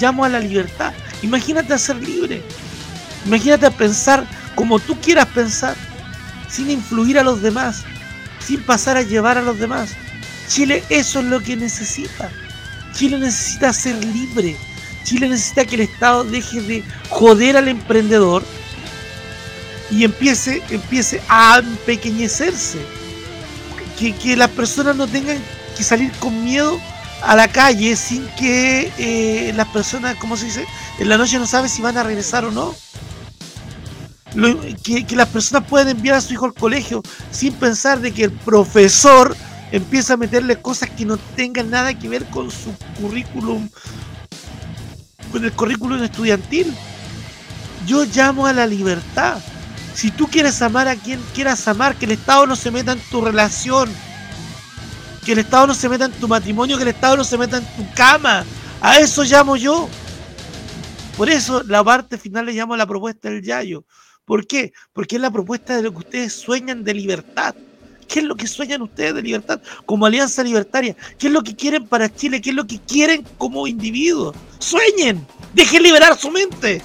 [0.00, 0.94] llamo a la libertad.
[1.22, 2.42] Imagínate a ser libre.
[3.26, 5.76] Imagínate a pensar como tú quieras pensar,
[6.48, 7.82] sin influir a los demás,
[8.38, 9.90] sin pasar a llevar a los demás.
[10.48, 12.30] Chile eso es lo que necesita.
[12.94, 14.56] Chile necesita ser libre.
[15.04, 18.42] Chile necesita que el Estado deje de joder al emprendedor
[19.90, 22.78] y empiece, empiece a empequeñecerse.
[23.98, 25.38] Que, que las personas no tengan
[25.76, 26.80] que salir con miedo
[27.22, 30.66] a la calle sin que eh, las personas, ¿cómo se dice?
[30.98, 32.74] En la noche no saben si van a regresar o no.
[34.82, 38.24] Que, que las personas pueden enviar a su hijo al colegio sin pensar de que
[38.24, 39.36] el profesor
[39.70, 43.68] empieza a meterle cosas que no tengan nada que ver con su currículum,
[45.30, 46.74] con el currículum estudiantil.
[47.86, 49.40] Yo llamo a la libertad.
[49.94, 53.00] Si tú quieres amar a quien quieras amar, que el Estado no se meta en
[53.10, 53.88] tu relación,
[55.24, 57.58] que el Estado no se meta en tu matrimonio, que el Estado no se meta
[57.58, 58.44] en tu cama.
[58.80, 59.88] A eso llamo yo.
[61.16, 63.84] Por eso la parte final le llamo la propuesta del Yayo.
[64.24, 64.72] ¿Por qué?
[64.92, 67.54] Porque es la propuesta de lo que ustedes sueñan de libertad.
[68.08, 70.94] ¿Qué es lo que sueñan ustedes de libertad como Alianza Libertaria?
[71.18, 72.40] ¿Qué es lo que quieren para Chile?
[72.40, 74.36] ¿Qué es lo que quieren como individuos?
[74.58, 75.26] ¡Sueñen!
[75.54, 76.82] ¡Dejen liberar su mente!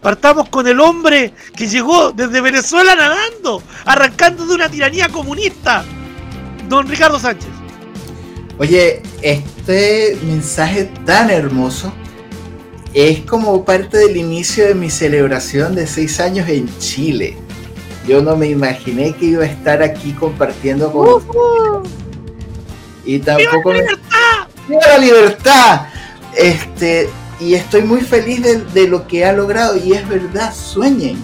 [0.00, 5.84] Partamos con el hombre que llegó desde Venezuela nadando, arrancando de una tiranía comunista.
[6.68, 7.50] Don Ricardo Sánchez.
[8.58, 11.92] Oye, este mensaje tan hermoso
[12.94, 17.36] es como parte del inicio de mi celebración de seis años en Chile.
[18.06, 21.92] Yo no me imaginé que iba a estar aquí compartiendo con ustedes.
[23.04, 23.82] Y tampoco me...
[24.68, 25.86] ¡Viva la libertad!
[26.36, 27.10] Este,
[27.40, 29.76] y estoy muy feliz de, de lo que ha logrado.
[29.76, 31.16] Y es verdad, sueñen.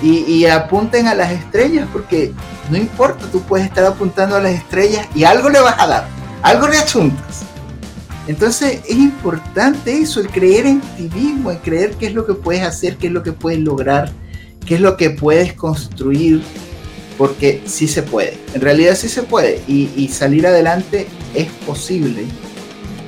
[0.00, 2.32] Y, apunten a las estrellas porque
[2.70, 6.08] no importa, tú puedes estar apuntando a las estrellas y algo le vas a dar,
[6.42, 7.42] algo le achuntas.
[8.28, 12.34] Entonces es importante eso, el creer en ti mismo, el creer qué es lo que
[12.34, 14.12] puedes hacer, qué es lo que puedes lograr,
[14.64, 16.42] qué es lo que puedes construir,
[17.16, 22.24] porque sí se puede, en realidad sí se puede y salir adelante es posible.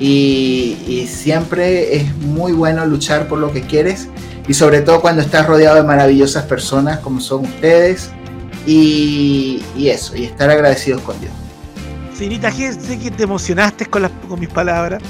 [0.01, 4.09] Y, y siempre es muy bueno luchar por lo que quieres
[4.47, 8.09] y sobre todo cuando estás rodeado de maravillosas personas como son ustedes
[8.65, 11.31] y, y eso, y estar agradecidos con Dios.
[12.15, 15.01] Señorita G, sé que te emocionaste con, las, con mis palabras.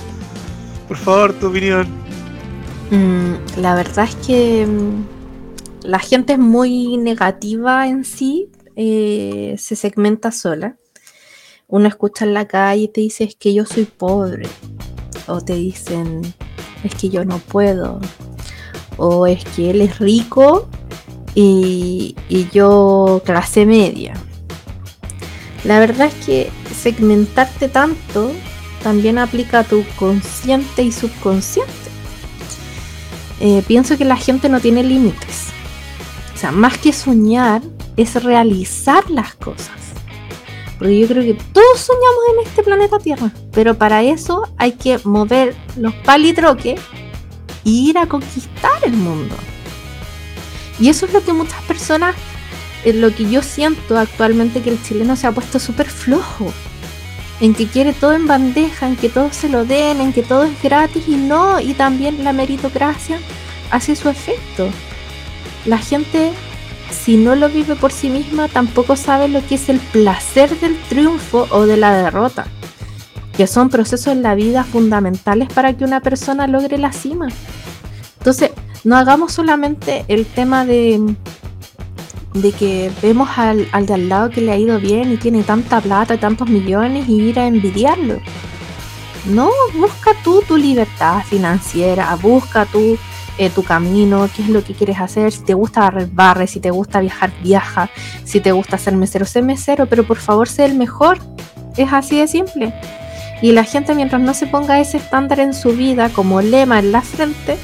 [0.87, 1.87] Por favor, tu opinión.
[2.89, 9.75] Mm, la verdad es que mm, la gente es muy negativa en sí, eh, se
[9.75, 10.77] segmenta sola.
[11.71, 14.47] Uno escucha en la calle y te dice es que yo soy pobre,
[15.27, 16.21] o te dicen
[16.83, 17.99] es que yo no puedo,
[18.97, 20.67] o es que él es rico
[21.33, 24.13] y, y yo clase media.
[25.63, 28.31] La verdad es que segmentarte tanto
[28.83, 31.71] también aplica a tu consciente y subconsciente.
[33.39, 35.47] Eh, pienso que la gente no tiene límites.
[36.35, 37.61] O sea, más que soñar,
[37.95, 39.80] es realizar las cosas.
[40.81, 43.31] Porque yo creo que todos soñamos en este planeta Tierra.
[43.51, 46.81] Pero para eso hay que mover los palitroques
[47.63, 49.35] e ir a conquistar el mundo.
[50.79, 52.15] Y eso es lo que muchas personas,
[52.83, 56.51] eh, lo que yo siento actualmente, que el chileno se ha puesto súper flojo
[57.41, 60.45] en que quiere todo en bandeja, en que todo se lo den, en que todo
[60.45, 63.19] es gratis y no, y también la meritocracia
[63.69, 64.67] hace su efecto.
[65.67, 66.31] La gente,
[66.91, 70.77] si no lo vive por sí misma, tampoco sabe lo que es el placer del
[70.89, 72.45] triunfo o de la derrota,
[73.35, 77.29] que son procesos en la vida fundamentales para que una persona logre la cima.
[78.19, 78.51] Entonces,
[78.83, 81.15] no hagamos solamente el tema de
[82.33, 85.43] de que vemos al, al, de al lado que le ha ido bien y tiene
[85.43, 88.19] tanta plata, tantos millones y ir a envidiarlo.
[89.25, 92.97] No, busca tú tu libertad financiera, busca tú
[93.41, 96.59] eh, tu camino, qué es lo que quieres hacer, si te gusta barrer, barre, si
[96.59, 97.89] te gusta viajar, viaja,
[98.23, 101.17] si te gusta ser mesero, sé mesero, pero por favor sé el mejor.
[101.75, 102.71] Es así de simple.
[103.41, 106.91] Y la gente mientras no se ponga ese estándar en su vida como lema en
[106.91, 107.57] la frente,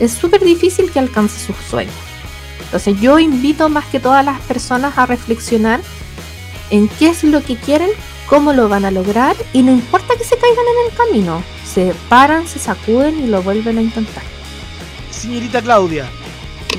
[0.00, 1.92] es súper difícil que alcance sus sueños.
[2.62, 5.80] Entonces yo invito más que todas las personas a reflexionar
[6.70, 7.90] en qué es lo que quieren,
[8.30, 11.94] cómo lo van a lograr y no importa que se caigan en el camino, se
[12.08, 14.37] paran, se sacuden y lo vuelven a intentar.
[15.18, 16.08] Señorita Claudia.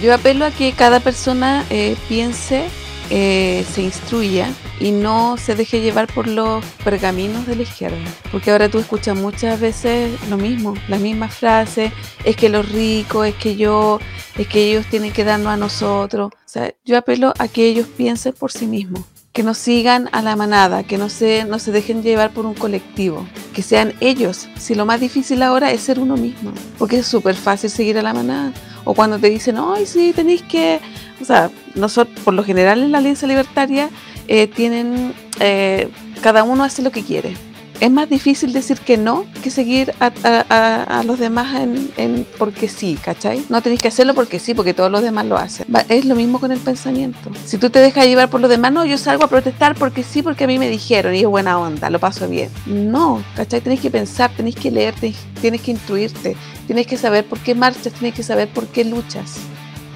[0.01, 2.69] Yo apelo a que cada persona eh, piense,
[3.09, 7.97] eh, se instruya y no se deje llevar por los pergaminos de la izquierda.
[8.31, 11.91] Porque ahora tú escuchas muchas veces lo mismo, las mismas frases,
[12.23, 13.99] es que los ricos, es que yo,
[14.37, 16.31] es que ellos tienen que darnos a nosotros.
[16.33, 19.03] O sea, yo apelo a que ellos piensen por sí mismos,
[19.33, 22.55] que no sigan a la manada, que no se, no se dejen llevar por un
[22.55, 24.49] colectivo, que sean ellos.
[24.57, 28.01] Si lo más difícil ahora es ser uno mismo, porque es súper fácil seguir a
[28.01, 28.53] la manada.
[28.85, 30.79] O cuando te dicen, ay, sí, tenéis que...
[31.21, 33.89] O sea, nosotros, por lo general en la Alianza Libertaria,
[34.27, 35.89] eh, tienen, eh,
[36.21, 37.35] cada uno hace lo que quiere.
[37.79, 41.55] Es más difícil decir que no que seguir a, los demás
[41.97, 43.43] en, porque sí, ¿cachai?
[43.47, 45.65] No tenéis que hacerlo porque sí, porque todos los demás lo hacen.
[45.87, 47.31] Es lo mismo con el pensamiento.
[47.45, 50.21] Si tú te dejas llevar por los demás, no, yo salgo a protestar porque sí,
[50.21, 52.49] porque a mí me dijeron y es buena onda, lo paso bien.
[52.65, 53.61] No, ¿cachai?
[53.61, 54.93] Tenéis que pensar, tenéis que leer,
[55.41, 56.35] tienes que instruirte,
[56.67, 59.37] tienes que saber por qué marchas, tienes que saber por qué luchas.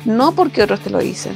[0.05, 1.33] No porque otros te lo dicen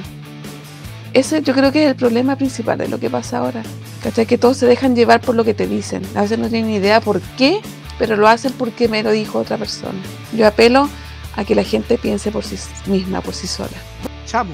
[1.13, 3.63] ese yo creo que es el problema principal de lo que pasa ahora.
[4.07, 4.25] ¿Cachai?
[4.25, 6.01] Que todos se dejan llevar por lo que te dicen.
[6.15, 7.59] A veces no tienen idea por qué,
[7.99, 9.99] pero lo hacen porque me lo dijo otra persona.
[10.31, 10.87] Yo apelo
[11.35, 12.55] a que la gente piense por sí
[12.85, 13.77] misma, por sí sola.
[14.25, 14.53] Chamo.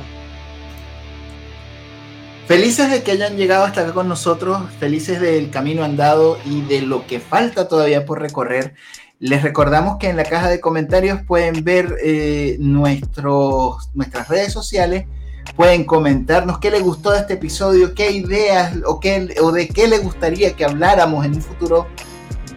[2.47, 6.81] Felices de que hayan llegado hasta acá con nosotros, felices del camino andado y de
[6.81, 8.73] lo que falta todavía por recorrer.
[9.19, 15.05] Les recordamos que en la caja de comentarios pueden ver eh, nuestros, nuestras redes sociales
[15.55, 19.87] Pueden comentarnos qué les gustó de este episodio, qué ideas o, qué, o de qué
[19.87, 21.87] les gustaría que habláramos en un futuro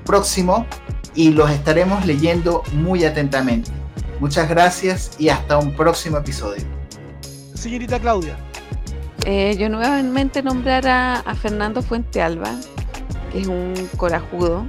[0.05, 0.67] próximo
[1.15, 3.71] y los estaremos leyendo muy atentamente.
[4.21, 6.65] Muchas gracias y hasta un próximo episodio.
[7.55, 8.37] Señorita Claudia.
[9.25, 12.55] Eh, yo nuevamente nombrar a, Fernando Fuente Alba,
[13.33, 14.65] que es un corajudo,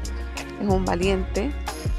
[0.62, 1.52] es un valiente.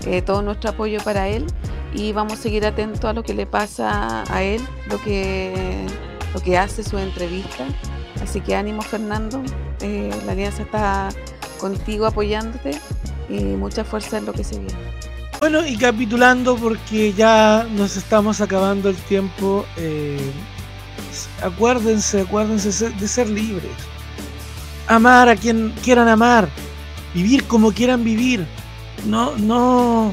[0.07, 1.47] Eh, todo nuestro apoyo para él
[1.93, 4.61] y vamos a seguir atentos a lo que le pasa a él,
[4.91, 5.87] lo que
[6.35, 7.67] lo que hace su entrevista.
[8.23, 9.43] Así que ánimo Fernando,
[9.81, 11.09] eh, la alianza está
[11.59, 12.79] contigo apoyándote
[13.29, 14.79] y mucha fuerza en lo que se viene.
[15.41, 20.19] Bueno, y capitulando porque ya nos estamos acabando el tiempo, eh,
[21.43, 23.71] acuérdense, acuérdense de ser libres.
[24.89, 26.49] Amar a quien quieran amar,
[27.15, 28.47] vivir como quieran vivir.
[29.07, 30.13] No, no,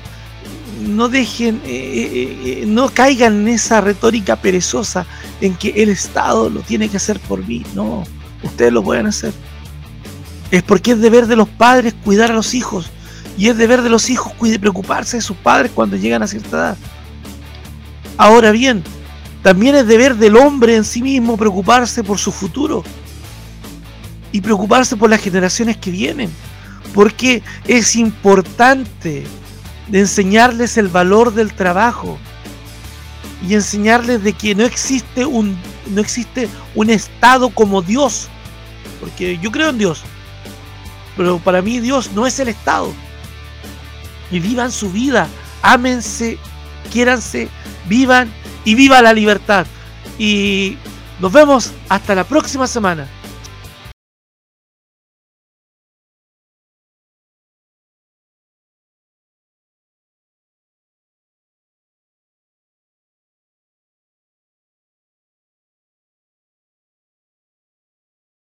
[0.82, 5.06] no dejen, eh, eh, eh, no caigan en esa retórica perezosa
[5.42, 7.64] en que el Estado lo tiene que hacer por mí.
[7.74, 8.04] No,
[8.44, 9.34] ustedes lo pueden hacer.
[10.52, 12.92] Es porque es deber de los padres cuidar a los hijos
[13.38, 16.78] y es deber de los hijos preocuparse de sus padres cuando llegan a cierta edad.
[18.18, 18.84] Ahora bien,
[19.42, 22.84] también es deber del hombre en sí mismo preocuparse por su futuro
[24.32, 26.30] y preocuparse por las generaciones que vienen,
[26.94, 29.26] porque es importante
[29.88, 32.18] de enseñarles el valor del trabajo
[33.48, 35.58] y enseñarles de que no existe un
[35.88, 38.28] no existe un estado como Dios,
[39.00, 40.02] porque yo creo en Dios,
[41.16, 42.92] pero para mí Dios no es el estado.
[44.32, 45.28] Y vivan su vida,
[45.62, 46.40] ámense,
[46.92, 47.50] quiéranse,
[47.88, 48.32] vivan
[48.64, 49.68] y viva la libertad.
[50.18, 50.78] Y
[51.20, 53.08] nos vemos hasta la próxima semana.